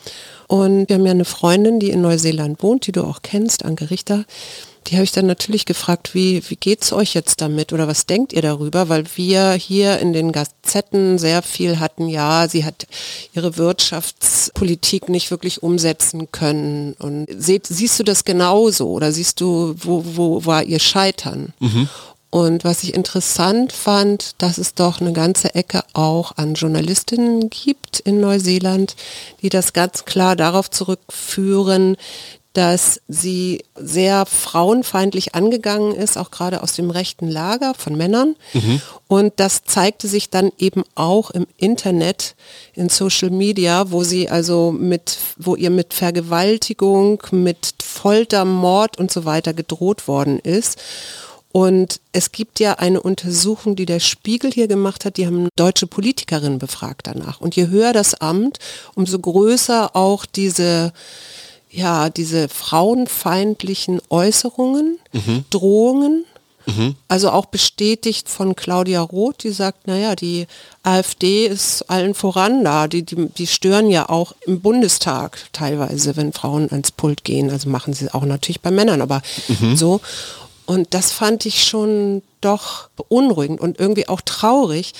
Und 0.46 0.88
wir 0.88 0.96
haben 0.96 1.06
ja 1.06 1.12
eine 1.12 1.24
Freundin, 1.24 1.78
die 1.78 1.90
in 1.90 2.02
Neuseeland 2.02 2.62
wohnt, 2.62 2.86
die 2.86 2.92
du 2.92 3.04
auch 3.04 3.22
kennst, 3.22 3.64
Anke 3.64 3.90
Richter 3.90 4.24
die 4.86 4.96
habe 4.96 5.04
ich 5.04 5.12
dann 5.12 5.26
natürlich 5.26 5.66
gefragt, 5.66 6.14
wie, 6.14 6.42
wie 6.48 6.76
es 6.80 6.92
euch 6.92 7.14
jetzt 7.14 7.40
damit 7.40 7.72
oder 7.72 7.86
was 7.86 8.06
denkt 8.06 8.32
ihr 8.32 8.42
darüber? 8.42 8.88
Weil 8.88 9.04
wir 9.14 9.52
hier 9.52 9.98
in 9.98 10.12
den 10.12 10.32
Gazetten 10.32 11.18
sehr 11.18 11.42
viel 11.42 11.78
hatten, 11.78 12.08
ja, 12.08 12.48
sie 12.48 12.64
hat 12.64 12.86
ihre 13.34 13.56
Wirtschaftspolitik 13.56 15.08
nicht 15.08 15.30
wirklich 15.30 15.62
umsetzen 15.62 16.32
können. 16.32 16.94
Und 16.94 17.26
seht, 17.36 17.66
siehst 17.66 17.98
du 17.98 18.04
das 18.04 18.24
genauso 18.24 18.90
oder 18.90 19.12
siehst 19.12 19.40
du, 19.40 19.74
wo, 19.78 20.04
wo 20.14 20.46
war 20.46 20.64
ihr 20.64 20.80
Scheitern? 20.80 21.52
Mhm. 21.60 21.88
Und 22.30 22.62
was 22.62 22.84
ich 22.84 22.94
interessant 22.94 23.72
fand, 23.72 24.40
dass 24.40 24.58
es 24.58 24.74
doch 24.74 25.00
eine 25.00 25.12
ganze 25.12 25.54
Ecke 25.56 25.82
auch 25.94 26.36
an 26.36 26.54
Journalistinnen 26.54 27.50
gibt 27.50 27.98
in 27.98 28.20
Neuseeland, 28.20 28.94
die 29.42 29.48
das 29.48 29.72
ganz 29.72 30.04
klar 30.04 30.36
darauf 30.36 30.70
zurückführen, 30.70 31.96
dass 32.52 33.00
sie 33.06 33.64
sehr 33.76 34.26
frauenfeindlich 34.26 35.34
angegangen 35.36 35.94
ist, 35.94 36.18
auch 36.18 36.32
gerade 36.32 36.62
aus 36.64 36.72
dem 36.72 36.90
rechten 36.90 37.28
Lager 37.28 37.74
von 37.74 37.96
Männern. 37.96 38.34
Mhm. 38.54 38.80
Und 39.06 39.34
das 39.36 39.62
zeigte 39.62 40.08
sich 40.08 40.30
dann 40.30 40.50
eben 40.58 40.82
auch 40.96 41.30
im 41.30 41.46
Internet, 41.58 42.34
in 42.74 42.88
Social 42.88 43.30
Media, 43.30 43.92
wo 43.92 44.02
sie 44.02 44.28
also 44.28 44.72
mit, 44.72 45.18
wo 45.36 45.54
ihr 45.54 45.70
mit 45.70 45.94
Vergewaltigung, 45.94 47.22
mit 47.30 47.74
Folter, 47.82 48.44
Mord 48.44 48.98
und 48.98 49.12
so 49.12 49.24
weiter 49.24 49.54
gedroht 49.54 50.08
worden 50.08 50.40
ist. 50.40 50.78
Und 51.52 52.00
es 52.12 52.30
gibt 52.30 52.60
ja 52.60 52.74
eine 52.74 53.00
Untersuchung, 53.00 53.74
die 53.74 53.86
der 53.86 54.00
Spiegel 54.00 54.52
hier 54.52 54.68
gemacht 54.68 55.04
hat, 55.04 55.16
die 55.16 55.26
haben 55.26 55.48
deutsche 55.56 55.86
Politikerinnen 55.88 56.58
befragt 56.58 57.08
danach. 57.08 57.40
Und 57.40 57.56
je 57.56 57.68
höher 57.68 57.92
das 57.92 58.14
Amt, 58.14 58.58
umso 58.94 59.18
größer 59.18 59.96
auch 59.96 60.26
diese 60.26 60.92
ja, 61.70 62.10
diese 62.10 62.48
frauenfeindlichen 62.48 64.00
Äußerungen, 64.10 64.98
mhm. 65.12 65.44
Drohungen, 65.50 66.24
mhm. 66.66 66.96
also 67.06 67.30
auch 67.30 67.46
bestätigt 67.46 68.28
von 68.28 68.56
Claudia 68.56 69.00
Roth, 69.00 69.44
die 69.44 69.50
sagt, 69.50 69.86
naja, 69.86 70.16
die 70.16 70.46
AfD 70.82 71.46
ist 71.46 71.82
allen 71.88 72.14
voran 72.14 72.64
da, 72.64 72.88
die, 72.88 73.04
die, 73.04 73.28
die 73.28 73.46
stören 73.46 73.88
ja 73.88 74.08
auch 74.08 74.34
im 74.46 74.60
Bundestag 74.60 75.38
teilweise, 75.52 76.16
wenn 76.16 76.32
Frauen 76.32 76.68
ans 76.70 76.90
Pult 76.90 77.22
gehen, 77.22 77.50
also 77.50 77.70
machen 77.70 77.94
sie 77.94 78.12
auch 78.12 78.24
natürlich 78.24 78.60
bei 78.60 78.72
Männern, 78.72 79.00
aber 79.00 79.22
mhm. 79.48 79.76
so. 79.76 80.00
Und 80.70 80.94
das 80.94 81.10
fand 81.10 81.46
ich 81.46 81.64
schon 81.64 82.22
doch 82.40 82.90
beunruhigend 82.94 83.60
und 83.60 83.80
irgendwie 83.80 84.08
auch 84.08 84.20
traurig, 84.20 84.92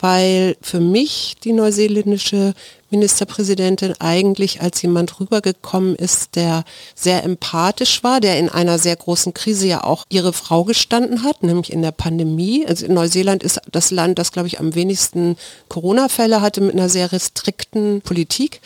weil 0.00 0.56
für 0.62 0.78
mich 0.78 1.34
die 1.42 1.52
neuseeländische 1.52 2.54
Ministerpräsidentin 2.90 3.94
eigentlich 3.98 4.60
als 4.60 4.80
jemand 4.80 5.18
rübergekommen 5.18 5.96
ist, 5.96 6.36
der 6.36 6.62
sehr 6.94 7.24
empathisch 7.24 8.04
war, 8.04 8.20
der 8.20 8.38
in 8.38 8.48
einer 8.48 8.78
sehr 8.78 8.94
großen 8.94 9.34
Krise 9.34 9.66
ja 9.66 9.82
auch 9.82 10.04
ihre 10.08 10.32
Frau 10.32 10.62
gestanden 10.62 11.24
hat, 11.24 11.42
nämlich 11.42 11.72
in 11.72 11.82
der 11.82 11.90
Pandemie. 11.90 12.64
Also 12.64 12.86
Neuseeland 12.86 13.42
ist 13.42 13.60
das 13.72 13.90
Land, 13.90 14.20
das, 14.20 14.30
glaube 14.30 14.46
ich, 14.46 14.60
am 14.60 14.76
wenigsten 14.76 15.36
Corona-Fälle 15.68 16.42
hatte 16.42 16.60
mit 16.60 16.74
einer 16.74 16.88
sehr 16.88 17.10
restrikten 17.10 18.02
Politik. 18.02 18.60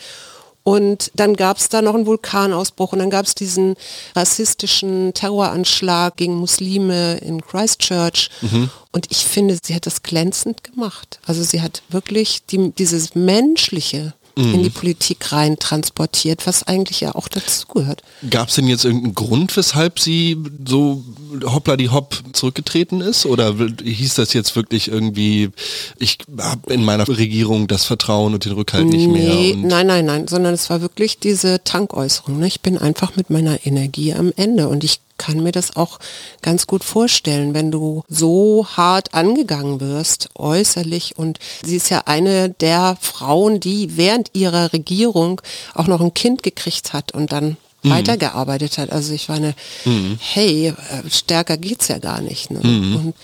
Und 0.63 1.11
dann 1.13 1.35
gab 1.35 1.57
es 1.57 1.67
da 1.67 1.81
noch 1.81 1.93
einen 1.93 2.05
Vulkanausbruch 2.05 2.93
und 2.93 2.99
dann 2.99 3.09
gab 3.09 3.25
es 3.25 3.35
diesen 3.35 3.75
rassistischen 4.15 5.13
Terroranschlag 5.13 6.15
gegen 6.15 6.35
Muslime 6.35 7.17
in 7.17 7.41
Christchurch. 7.41 8.29
Mhm. 8.41 8.69
Und 8.93 9.07
ich 9.11 9.25
finde, 9.25 9.57
sie 9.61 9.75
hat 9.75 9.85
das 9.85 10.03
glänzend 10.03 10.63
gemacht. 10.63 11.19
Also 11.25 11.43
sie 11.43 11.61
hat 11.61 11.83
wirklich 11.89 12.45
die, 12.45 12.71
dieses 12.71 13.13
Menschliche 13.13 14.13
mhm. 14.35 14.53
in 14.55 14.63
die 14.63 14.69
Politik 14.69 15.31
rein 15.31 15.57
transportiert, 15.59 16.45
was 16.45 16.63
eigentlich 16.63 17.01
ja 17.01 17.15
auch 17.15 17.27
dazugehört. 17.27 18.03
Gab 18.29 18.49
es 18.49 18.55
denn 18.55 18.67
jetzt 18.67 18.85
irgendeinen 18.85 19.15
Grund, 19.15 19.55
weshalb 19.55 19.99
sie 19.99 20.37
so 20.67 21.03
hoppla 21.45 21.77
die 21.77 21.89
hopp 21.89 22.21
zurückgetreten 22.33 23.01
ist? 23.01 23.25
Oder 23.25 23.55
hieß 23.83 24.15
das 24.15 24.33
jetzt 24.33 24.55
wirklich 24.55 24.89
irgendwie, 24.89 25.49
ich 25.97 26.17
habe 26.37 26.73
in 26.73 26.83
meiner 26.83 27.07
Regierung 27.07 27.67
das 27.67 27.85
Vertrauen 27.85 28.33
und 28.33 28.45
den 28.45 28.53
Rückhalt 28.53 28.85
nicht 28.85 29.07
nee, 29.07 29.53
mehr? 29.53 29.67
nein, 29.67 29.87
nein, 29.87 30.05
nein, 30.05 30.27
sondern 30.27 30.53
es 30.53 30.69
war 30.69 30.81
wirklich 30.81 31.19
diese 31.19 31.63
Tankäußerung. 31.63 32.39
Ne? 32.39 32.47
Ich 32.47 32.61
bin 32.61 32.77
einfach 32.77 33.15
mit 33.15 33.29
meiner 33.29 33.65
Energie 33.65 34.13
am 34.13 34.31
Ende 34.35 34.67
und 34.67 34.83
ich 34.83 34.99
kann 35.17 35.43
mir 35.43 35.51
das 35.51 35.75
auch 35.75 35.99
ganz 36.41 36.67
gut 36.67 36.83
vorstellen, 36.83 37.53
wenn 37.53 37.71
du 37.71 38.03
so 38.07 38.67
hart 38.75 39.13
angegangen 39.13 39.79
wirst, 39.79 40.29
äußerlich. 40.35 41.17
Und 41.17 41.39
sie 41.63 41.77
ist 41.77 41.89
ja 41.89 42.03
eine 42.05 42.49
der 42.49 42.97
Frauen, 42.99 43.59
die 43.59 43.97
während 43.97 44.31
ihrer 44.33 44.73
Regierung 44.73 45.41
auch 45.73 45.87
noch 45.87 46.01
ein 46.01 46.13
Kind 46.13 46.43
gekriegt 46.43 46.93
hat 46.93 47.13
und 47.13 47.31
dann 47.31 47.57
mhm. 47.83 47.91
weitergearbeitet 47.91 48.77
hat. 48.77 48.91
Also 48.91 49.13
ich 49.13 49.29
meine, 49.29 49.55
mhm. 49.85 50.17
hey, 50.19 50.69
äh, 50.69 51.09
stärker 51.09 51.57
geht's 51.57 51.87
ja 51.87 51.99
gar 51.99 52.21
nicht. 52.21 52.51
Ne? 52.51 52.59
Mhm. 52.63 52.95
Und 52.95 53.15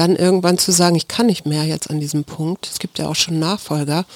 dann 0.00 0.16
irgendwann 0.16 0.56
zu 0.56 0.72
sagen, 0.72 0.96
ich 0.96 1.08
kann 1.08 1.26
nicht 1.26 1.44
mehr 1.44 1.64
jetzt 1.64 1.90
an 1.90 2.00
diesem 2.00 2.24
Punkt. 2.24 2.66
Es 2.66 2.78
gibt 2.78 2.98
ja 2.98 3.06
auch 3.06 3.14
schon 3.14 3.38
Nachfolger. 3.38 4.06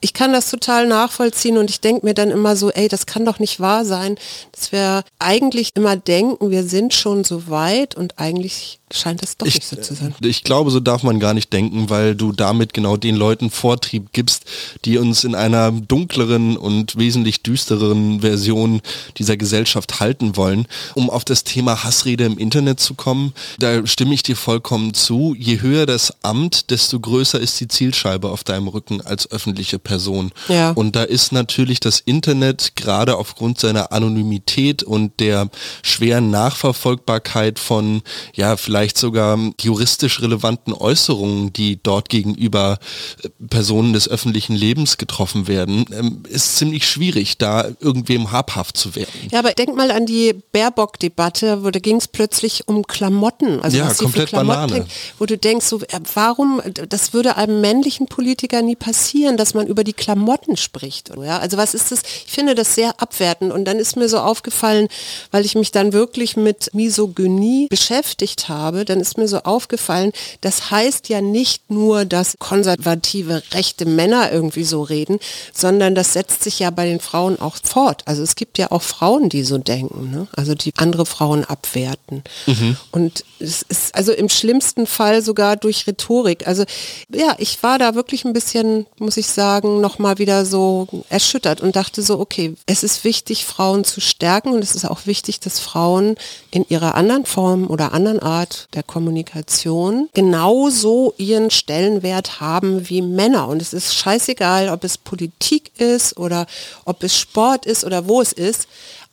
Ich 0.00 0.12
kann 0.12 0.34
das 0.34 0.50
total 0.50 0.86
nachvollziehen 0.86 1.56
und 1.56 1.70
ich 1.70 1.80
denke 1.80 2.04
mir 2.04 2.12
dann 2.12 2.30
immer 2.30 2.56
so, 2.56 2.70
ey, 2.70 2.88
das 2.88 3.06
kann 3.06 3.24
doch 3.24 3.38
nicht 3.38 3.58
wahr 3.58 3.86
sein, 3.86 4.16
dass 4.52 4.70
wir 4.70 5.02
eigentlich 5.18 5.70
immer 5.76 5.96
denken, 5.96 6.50
wir 6.50 6.64
sind 6.64 6.92
schon 6.92 7.24
so 7.24 7.48
weit 7.48 7.94
und 7.94 8.18
eigentlich 8.18 8.79
scheint 8.92 9.22
es 9.22 9.36
doch 9.36 9.46
ich, 9.46 9.54
nicht 9.54 9.66
so 9.66 9.76
zu 9.76 9.94
sein. 9.94 10.14
Ich 10.20 10.44
glaube, 10.44 10.70
so 10.70 10.80
darf 10.80 11.02
man 11.02 11.20
gar 11.20 11.34
nicht 11.34 11.52
denken, 11.52 11.90
weil 11.90 12.14
du 12.14 12.32
damit 12.32 12.74
genau 12.74 12.96
den 12.96 13.16
Leuten 13.16 13.50
Vortrieb 13.50 14.12
gibst, 14.12 14.44
die 14.84 14.98
uns 14.98 15.24
in 15.24 15.34
einer 15.34 15.70
dunkleren 15.70 16.56
und 16.56 16.96
wesentlich 16.96 17.42
düstereren 17.42 18.20
Version 18.20 18.80
dieser 19.16 19.36
Gesellschaft 19.36 20.00
halten 20.00 20.36
wollen. 20.36 20.66
Um 20.94 21.10
auf 21.10 21.24
das 21.24 21.44
Thema 21.44 21.84
Hassrede 21.84 22.24
im 22.24 22.38
Internet 22.38 22.80
zu 22.80 22.94
kommen, 22.94 23.32
da 23.58 23.86
stimme 23.86 24.14
ich 24.14 24.22
dir 24.22 24.36
vollkommen 24.36 24.94
zu. 24.94 25.34
Je 25.38 25.60
höher 25.60 25.86
das 25.86 26.24
Amt, 26.24 26.70
desto 26.70 26.98
größer 26.98 27.38
ist 27.38 27.60
die 27.60 27.68
Zielscheibe 27.68 28.30
auf 28.30 28.44
deinem 28.44 28.68
Rücken 28.68 29.00
als 29.00 29.30
öffentliche 29.30 29.78
Person. 29.78 30.32
Ja. 30.48 30.70
Und 30.70 30.96
da 30.96 31.04
ist 31.04 31.32
natürlich 31.32 31.80
das 31.80 32.00
Internet 32.00 32.76
gerade 32.76 33.16
aufgrund 33.16 33.60
seiner 33.60 33.92
Anonymität 33.92 34.82
und 34.82 35.20
der 35.20 35.48
schweren 35.82 36.30
Nachverfolgbarkeit 36.30 37.58
von, 37.58 38.02
ja, 38.34 38.56
vielleicht 38.56 38.79
vielleicht 38.80 38.96
sogar 38.96 39.38
juristisch 39.60 40.22
relevanten 40.22 40.72
Äußerungen, 40.72 41.52
die 41.52 41.78
dort 41.82 42.08
gegenüber 42.08 42.78
äh, 43.22 43.28
Personen 43.50 43.92
des 43.92 44.08
öffentlichen 44.08 44.54
Lebens 44.54 44.96
getroffen 44.96 45.48
werden, 45.48 45.84
ähm, 45.92 46.22
ist 46.26 46.56
ziemlich 46.56 46.88
schwierig, 46.88 47.36
da 47.36 47.68
irgendwem 47.80 48.32
habhaft 48.32 48.78
zu 48.78 48.94
werden. 48.94 49.10
Ja, 49.30 49.40
aber 49.40 49.52
denk 49.52 49.76
mal 49.76 49.90
an 49.90 50.06
die 50.06 50.34
Baerbock-Debatte, 50.52 51.62
wo 51.62 51.70
da 51.70 51.78
ging 51.78 51.96
es 51.96 52.08
plötzlich 52.08 52.68
um 52.68 52.86
Klamotten. 52.86 53.60
Also 53.60 53.76
ja, 53.76 53.86
was 53.86 53.98
komplett 53.98 54.30
Klamotten 54.30 54.70
Banane. 54.70 54.86
Wo 55.18 55.26
du 55.26 55.36
denkst, 55.36 55.66
so, 55.66 55.80
äh, 55.80 56.00
warum, 56.14 56.62
das 56.88 57.12
würde 57.12 57.36
einem 57.36 57.60
männlichen 57.60 58.06
Politiker 58.06 58.62
nie 58.62 58.76
passieren, 58.76 59.36
dass 59.36 59.52
man 59.52 59.66
über 59.66 59.84
die 59.84 59.92
Klamotten 59.92 60.56
spricht. 60.56 61.10
Ja? 61.22 61.38
Also 61.38 61.58
was 61.58 61.74
ist 61.74 61.92
das? 61.92 62.00
Ich 62.24 62.32
finde 62.32 62.54
das 62.54 62.74
sehr 62.74 62.98
abwertend 62.98 63.52
und 63.52 63.66
dann 63.66 63.78
ist 63.78 63.98
mir 63.98 64.08
so 64.08 64.20
aufgefallen, 64.20 64.88
weil 65.32 65.44
ich 65.44 65.54
mich 65.54 65.70
dann 65.70 65.92
wirklich 65.92 66.38
mit 66.38 66.72
Misogynie 66.72 67.66
beschäftigt 67.68 68.48
habe, 68.48 68.69
habe, 68.78 68.84
dann 68.84 69.00
ist 69.00 69.18
mir 69.18 69.28
so 69.28 69.38
aufgefallen, 69.38 70.12
das 70.40 70.70
heißt 70.70 71.08
ja 71.08 71.20
nicht 71.20 71.70
nur, 71.70 72.04
dass 72.04 72.36
konservative 72.38 73.42
rechte 73.52 73.84
Männer 73.84 74.32
irgendwie 74.32 74.64
so 74.64 74.82
reden, 74.82 75.18
sondern 75.52 75.94
das 75.94 76.12
setzt 76.12 76.44
sich 76.44 76.60
ja 76.60 76.70
bei 76.70 76.86
den 76.86 77.00
Frauen 77.00 77.40
auch 77.40 77.56
fort. 77.62 78.02
Also 78.06 78.22
es 78.22 78.36
gibt 78.36 78.58
ja 78.58 78.70
auch 78.70 78.82
Frauen, 78.82 79.28
die 79.28 79.42
so 79.42 79.58
denken, 79.58 80.10
ne? 80.10 80.28
also 80.36 80.54
die 80.54 80.72
andere 80.76 81.04
Frauen 81.04 81.44
abwerten. 81.44 82.22
Mhm. 82.46 82.76
Und 82.90 83.24
es 83.38 83.62
ist 83.62 83.94
also 83.94 84.12
im 84.12 84.28
schlimmsten 84.28 84.86
Fall 84.86 85.00
Fall 85.00 85.22
sogar 85.22 85.56
durch 85.56 85.86
Rhetorik. 85.86 86.46
Also 86.46 86.64
ja, 87.10 87.34
ich 87.38 87.62
war 87.62 87.78
da 87.78 87.94
wirklich 87.94 88.24
ein 88.24 88.34
bisschen, 88.34 88.86
muss 88.98 89.16
ich 89.16 89.26
sagen, 89.26 89.80
nochmal 89.80 90.18
wieder 90.18 90.44
so 90.44 90.86
erschüttert 91.08 91.62
und 91.62 91.74
dachte 91.74 92.02
so, 92.02 92.20
okay, 92.20 92.54
es 92.66 92.82
ist 92.82 93.02
wichtig, 93.02 93.46
Frauen 93.46 93.84
zu 93.84 94.00
stärken 94.00 94.50
und 94.50 94.62
es 94.62 94.74
ist 94.74 94.84
auch 94.84 95.06
wichtig, 95.06 95.40
dass 95.40 95.58
Frauen 95.58 96.16
in 96.50 96.66
ihrer 96.68 96.94
anderen 96.94 97.24
Form 97.24 97.68
oder 97.68 97.92
anderen 97.92 98.20
Art 98.20 98.59
der 98.74 98.82
Kommunikation 98.82 100.08
genauso 100.14 101.14
ihren 101.18 101.50
Stellenwert 101.50 102.40
haben 102.40 102.88
wie 102.88 103.02
Männer. 103.02 103.48
Und 103.48 103.62
es 103.62 103.72
ist 103.72 103.94
scheißegal, 103.94 104.68
ob 104.68 104.84
es 104.84 104.98
Politik 104.98 105.72
ist 105.78 106.16
oder 106.16 106.46
ob 106.84 107.02
es 107.02 107.18
Sport 107.18 107.66
ist 107.66 107.84
oder 107.84 108.08
wo 108.08 108.20
es 108.20 108.32
ist 108.32 108.68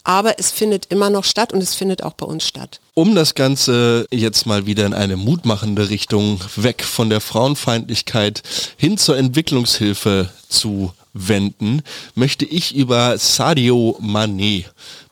aber 0.08 0.40
es 0.40 0.52
findet 0.52 0.86
immer 0.86 1.10
noch 1.10 1.26
statt 1.26 1.52
und 1.52 1.62
es 1.62 1.76
findet 1.76 2.02
auch 2.02 2.14
bei 2.14 2.26
uns 2.26 2.48
statt. 2.48 2.80
Um 2.94 3.14
das 3.14 3.36
Ganze 3.36 4.08
jetzt 4.10 4.46
mal 4.46 4.66
wieder 4.66 4.86
in 4.86 4.94
eine 4.94 5.18
mutmachende 5.18 5.90
Richtung 5.90 6.40
weg 6.56 6.86
von 6.86 7.10
der 7.10 7.20
Frauenfeindlichkeit 7.20 8.42
hin 8.78 8.98
zur 8.98 9.18
Entwicklungshilfe 9.18 10.30
zu 10.48 10.94
wenden, 11.12 11.82
möchte 12.16 12.46
ich 12.46 12.74
über 12.74 13.18
Sadio 13.18 14.00
Mané 14.02 14.64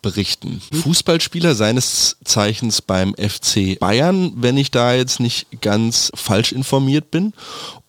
berichten. 0.06 0.62
Fußballspieler 0.72 1.56
seines 1.56 2.18
Zeichens 2.24 2.84
beim 2.84 3.16
FC 3.16 3.80
Bayern, 3.80 4.34
wenn 4.36 4.56
ich 4.56 4.70
da 4.70 4.94
jetzt 4.94 5.20
nicht 5.20 5.48
ganz 5.62 6.12
falsch 6.14 6.52
informiert 6.52 7.10
bin. 7.10 7.34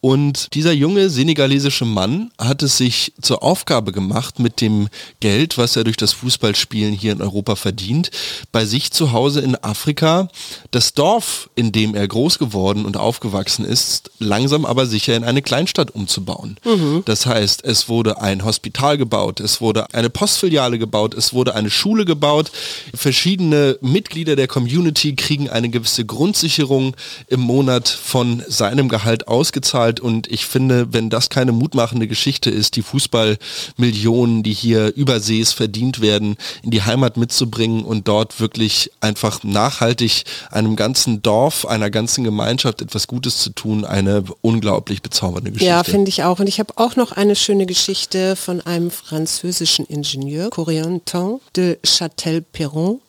Und 0.06 0.54
dieser 0.54 0.72
junge 0.72 1.10
senegalesische 1.10 1.84
Mann 1.84 2.30
hat 2.38 2.62
es 2.62 2.78
sich 2.78 3.12
zur 3.20 3.42
Aufgabe 3.42 3.90
gemacht, 3.90 4.38
mit 4.38 4.60
dem 4.60 4.86
Geld, 5.18 5.58
was 5.58 5.74
er 5.74 5.82
durch 5.82 5.96
das 5.96 6.12
Fußballspielen 6.12 6.94
hier 6.94 7.10
in 7.10 7.20
Europa 7.20 7.56
verdient, 7.56 8.12
bei 8.52 8.64
sich 8.64 8.92
zu 8.92 9.10
Hause 9.10 9.40
in 9.40 9.56
Afrika 9.56 10.28
das 10.70 10.94
Dorf, 10.94 11.50
in 11.56 11.72
dem 11.72 11.96
er 11.96 12.06
groß 12.06 12.38
geworden 12.38 12.86
und 12.86 12.96
aufgewachsen 12.96 13.64
ist, 13.64 14.12
langsam 14.20 14.64
aber 14.64 14.86
sicher 14.86 15.16
in 15.16 15.24
eine 15.24 15.42
Kleinstadt 15.42 15.90
umzubauen. 15.90 16.56
Mhm. 16.64 17.02
Das 17.04 17.26
heißt, 17.26 17.64
es 17.64 17.88
wurde 17.88 18.22
ein 18.22 18.44
Hospital 18.44 18.98
gebaut, 18.98 19.40
es 19.40 19.60
wurde 19.60 19.92
eine 19.92 20.08
Postfiliale 20.08 20.78
gebaut, 20.78 21.14
es 21.14 21.32
wurde 21.32 21.54
eine 21.56 21.68
Schule 21.68 22.04
gebaut. 22.06 22.50
Verschiedene 22.94 23.78
Mitglieder 23.80 24.36
der 24.36 24.48
Community 24.48 25.14
kriegen 25.14 25.50
eine 25.50 25.68
gewisse 25.68 26.04
Grundsicherung 26.04 26.96
im 27.28 27.40
Monat 27.40 27.88
von 27.88 28.42
seinem 28.48 28.88
Gehalt 28.88 29.28
ausgezahlt 29.28 30.00
und 30.00 30.30
ich 30.30 30.46
finde, 30.46 30.92
wenn 30.92 31.10
das 31.10 31.28
keine 31.28 31.52
mutmachende 31.52 32.08
Geschichte 32.08 32.50
ist, 32.50 32.76
die 32.76 32.82
Fußballmillionen, 32.82 34.42
die 34.42 34.52
hier 34.52 34.94
übersees 34.96 35.52
verdient 35.52 36.00
werden, 36.00 36.36
in 36.62 36.70
die 36.70 36.82
Heimat 36.82 37.16
mitzubringen 37.16 37.84
und 37.84 38.08
dort 38.08 38.40
wirklich 38.40 38.90
einfach 39.00 39.42
nachhaltig 39.42 40.24
einem 40.50 40.76
ganzen 40.76 41.22
Dorf, 41.22 41.66
einer 41.66 41.90
ganzen 41.90 42.24
Gemeinschaft 42.24 42.82
etwas 42.82 43.06
Gutes 43.06 43.38
zu 43.38 43.50
tun, 43.50 43.84
eine 43.84 44.24
unglaublich 44.40 45.02
bezaubernde 45.02 45.50
Geschichte. 45.50 45.70
Ja, 45.70 45.84
finde 45.84 46.08
ich 46.08 46.22
auch. 46.22 46.38
Und 46.38 46.46
ich 46.46 46.58
habe 46.58 46.72
auch 46.76 46.96
noch 46.96 47.12
eine 47.12 47.36
schöne 47.36 47.66
Geschichte 47.66 48.36
von 48.36 48.60
einem 48.60 48.90
französischen 48.90 49.86
Ingenieur, 49.86 50.50
Corentin 50.50 51.40
de 51.54 51.78
Châtel-Perron. 51.96 53.00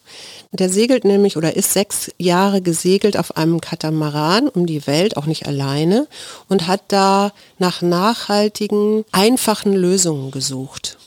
Der 0.51 0.69
segelt 0.69 1.03
nämlich 1.03 1.35
oder 1.37 1.55
ist 1.55 1.73
sechs 1.73 2.11
Jahre 2.17 2.61
gesegelt 2.61 3.17
auf 3.17 3.35
einem 3.35 3.59
Katamaran 3.59 4.47
um 4.47 4.65
die 4.65 4.87
Welt, 4.87 5.17
auch 5.17 5.25
nicht 5.25 5.45
alleine, 5.45 6.07
und 6.47 6.67
hat 6.67 6.81
da 6.87 7.33
nach 7.59 7.81
nachhaltigen, 7.81 9.03
einfachen 9.11 9.73
Lösungen 9.73 10.31
gesucht. 10.31 10.97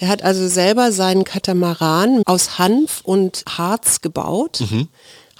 Der 0.00 0.08
hat 0.08 0.22
also 0.22 0.46
selber 0.48 0.92
seinen 0.92 1.24
Katamaran 1.24 2.22
aus 2.26 2.58
Hanf 2.58 3.00
und 3.02 3.44
Harz 3.48 4.02
gebaut. 4.02 4.60
Mhm 4.60 4.88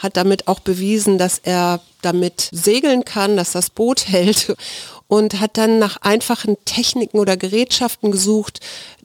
hat 0.02 0.16
damit 0.16 0.48
auch 0.48 0.60
bewiesen, 0.60 1.16
dass 1.16 1.38
er 1.38 1.80
damit 2.02 2.48
segeln 2.50 3.04
kann, 3.04 3.36
dass 3.36 3.52
das 3.52 3.70
Boot 3.70 4.08
hält 4.08 4.54
und 5.12 5.40
hat 5.40 5.58
dann 5.58 5.78
nach 5.78 5.98
einfachen 6.00 6.56
Techniken 6.64 7.18
oder 7.18 7.36
Gerätschaften 7.36 8.12
gesucht, 8.12 8.60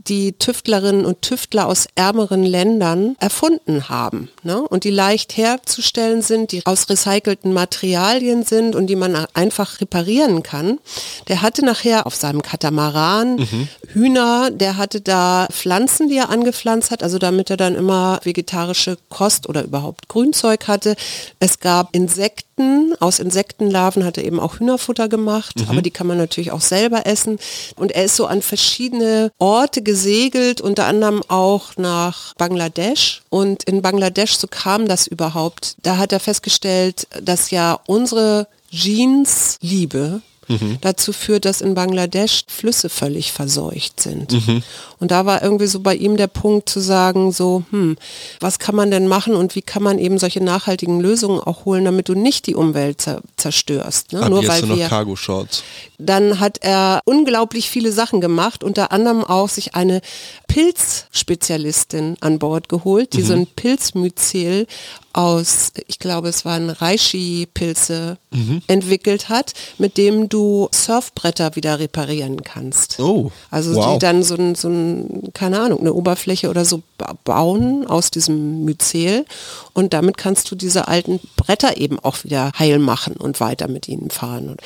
die 0.07 0.33
Tüftlerinnen 0.33 1.05
und 1.05 1.21
Tüftler 1.21 1.67
aus 1.67 1.87
ärmeren 1.95 2.43
Ländern 2.43 3.15
erfunden 3.19 3.89
haben 3.89 4.29
ne? 4.43 4.61
und 4.61 4.83
die 4.83 4.89
leicht 4.89 5.35
herzustellen 5.35 6.21
sind, 6.21 6.51
die 6.51 6.65
aus 6.65 6.89
recycelten 6.89 7.53
Materialien 7.53 8.43
sind 8.43 8.75
und 8.75 8.87
die 8.87 8.95
man 8.95 9.15
einfach 9.33 9.81
reparieren 9.81 10.43
kann. 10.43 10.79
Der 11.27 11.41
hatte 11.41 11.65
nachher 11.65 12.07
auf 12.07 12.15
seinem 12.15 12.41
Katamaran 12.41 13.35
mhm. 13.35 13.67
Hühner, 13.89 14.49
der 14.51 14.77
hatte 14.77 15.01
da 15.01 15.47
Pflanzen, 15.51 16.07
die 16.07 16.17
er 16.17 16.29
angepflanzt 16.29 16.91
hat, 16.91 17.03
also 17.03 17.17
damit 17.17 17.49
er 17.49 17.57
dann 17.57 17.75
immer 17.75 18.19
vegetarische 18.23 18.97
Kost 19.09 19.49
oder 19.49 19.63
überhaupt 19.63 20.07
Grünzeug 20.07 20.67
hatte. 20.67 20.95
Es 21.39 21.59
gab 21.59 21.93
Insekten, 21.93 22.95
aus 22.99 23.19
Insektenlarven 23.19 24.05
hat 24.05 24.17
er 24.17 24.23
eben 24.23 24.39
auch 24.39 24.59
Hühnerfutter 24.59 25.09
gemacht, 25.09 25.59
mhm. 25.59 25.69
aber 25.69 25.81
die 25.81 25.91
kann 25.97 26.05
man 26.07 26.17
natürlich 26.17 26.51
auch 26.51 26.61
selber 26.61 27.07
essen. 27.07 27.39
Und 27.75 27.91
er 27.91 28.05
ist 28.05 28.15
so 28.15 28.27
an 28.27 28.43
verschiedene 28.43 29.31
Orte 29.39 29.81
gesegelt, 29.81 30.61
unter 30.61 30.85
anderem 30.85 31.23
auch 31.27 31.75
nach 31.75 32.35
Bangladesch. 32.35 33.23
Und 33.29 33.63
in 33.63 33.81
Bangladesch, 33.81 34.35
so 34.37 34.47
kam 34.47 34.87
das 34.87 35.07
überhaupt, 35.07 35.75
da 35.81 35.97
hat 35.97 36.11
er 36.11 36.19
festgestellt, 36.19 37.07
dass 37.19 37.49
ja 37.49 37.79
unsere 37.87 38.47
Jeans-Liebe 38.71 40.21
mhm. 40.47 40.77
dazu 40.81 41.13
führt, 41.13 41.45
dass 41.45 41.61
in 41.61 41.73
Bangladesch 41.73 42.43
Flüsse 42.47 42.89
völlig 42.89 43.31
verseucht 43.31 44.01
sind. 44.01 44.31
Mhm. 44.31 44.63
Und 44.99 45.11
da 45.11 45.25
war 45.25 45.43
irgendwie 45.43 45.67
so 45.67 45.79
bei 45.79 45.95
ihm 45.95 46.17
der 46.17 46.27
Punkt 46.27 46.69
zu 46.69 46.79
sagen, 46.79 47.31
so, 47.31 47.63
hm, 47.69 47.97
was 48.39 48.57
kann 48.59 48.75
man 48.75 48.89
denn 48.89 49.07
machen 49.07 49.35
und 49.35 49.55
wie 49.55 49.61
kann 49.61 49.83
man 49.83 49.99
eben 49.99 50.17
solche 50.17 50.43
nachhaltigen 50.43 50.99
Lösungen 50.99 51.39
auch 51.39 51.65
holen, 51.65 51.85
damit 51.85 52.09
du 52.09 52.15
nicht 52.15 52.47
die 52.47 52.55
Umwelt 52.55 53.01
zer 53.01 53.21
zerstörst. 53.35 54.13
Ne? 54.13 54.27
Nur 54.29 54.47
weil 54.47 54.67
wir 54.67 54.87
Cargo 54.87 55.15
Shorts. 55.15 55.63
Dann 55.99 56.39
hat 56.39 56.59
er 56.61 57.01
unglaublich 57.05 57.69
viele 57.69 57.91
Sachen 57.91 58.21
gemacht, 58.21 58.63
unter 58.63 58.91
anderem 58.91 59.23
auch 59.23 59.49
sich 59.49 59.75
eine 59.75 60.01
Pilzspezialistin 60.47 62.17
an 62.19 62.39
Bord 62.39 62.69
geholt, 62.69 63.13
die 63.13 63.21
mhm. 63.21 63.25
so 63.25 63.33
ein 63.33 63.47
Pilzmyzel 63.47 64.67
aus, 65.13 65.71
ich 65.87 65.99
glaube, 65.99 66.29
es 66.29 66.45
waren 66.45 66.69
Reishi-Pilze 66.69 68.17
mhm. 68.31 68.61
entwickelt 68.67 69.29
hat, 69.29 69.53
mit 69.77 69.97
dem 69.97 70.29
du 70.29 70.69
Surfbretter 70.71 71.55
wieder 71.55 71.79
reparieren 71.79 72.43
kannst. 72.43 72.99
Oh, 72.99 73.31
also 73.49 73.75
wow. 73.75 73.93
die 73.93 73.99
dann 73.99 74.23
so 74.23 74.35
ein, 74.35 74.55
so 74.55 74.69
ein, 74.69 75.29
keine 75.33 75.59
Ahnung, 75.59 75.79
eine 75.79 75.93
Oberfläche 75.93 76.49
oder 76.49 76.65
so 76.65 76.83
bauen 77.23 77.85
aus 77.87 78.11
diesem 78.11 78.65
Myzel 78.65 79.25
und 79.73 79.93
damit 79.93 80.17
kannst 80.17 80.51
du 80.51 80.55
diese 80.55 80.87
alten 80.87 81.19
Bretter 81.35 81.77
eben 81.77 81.99
auch 81.99 82.23
wieder 82.23 82.51
heil 82.57 82.79
machen 82.79 83.15
und 83.15 83.39
weiter 83.39 83.67
mit 83.67 83.87
ihnen 83.87 84.09
fahren. 84.09 84.57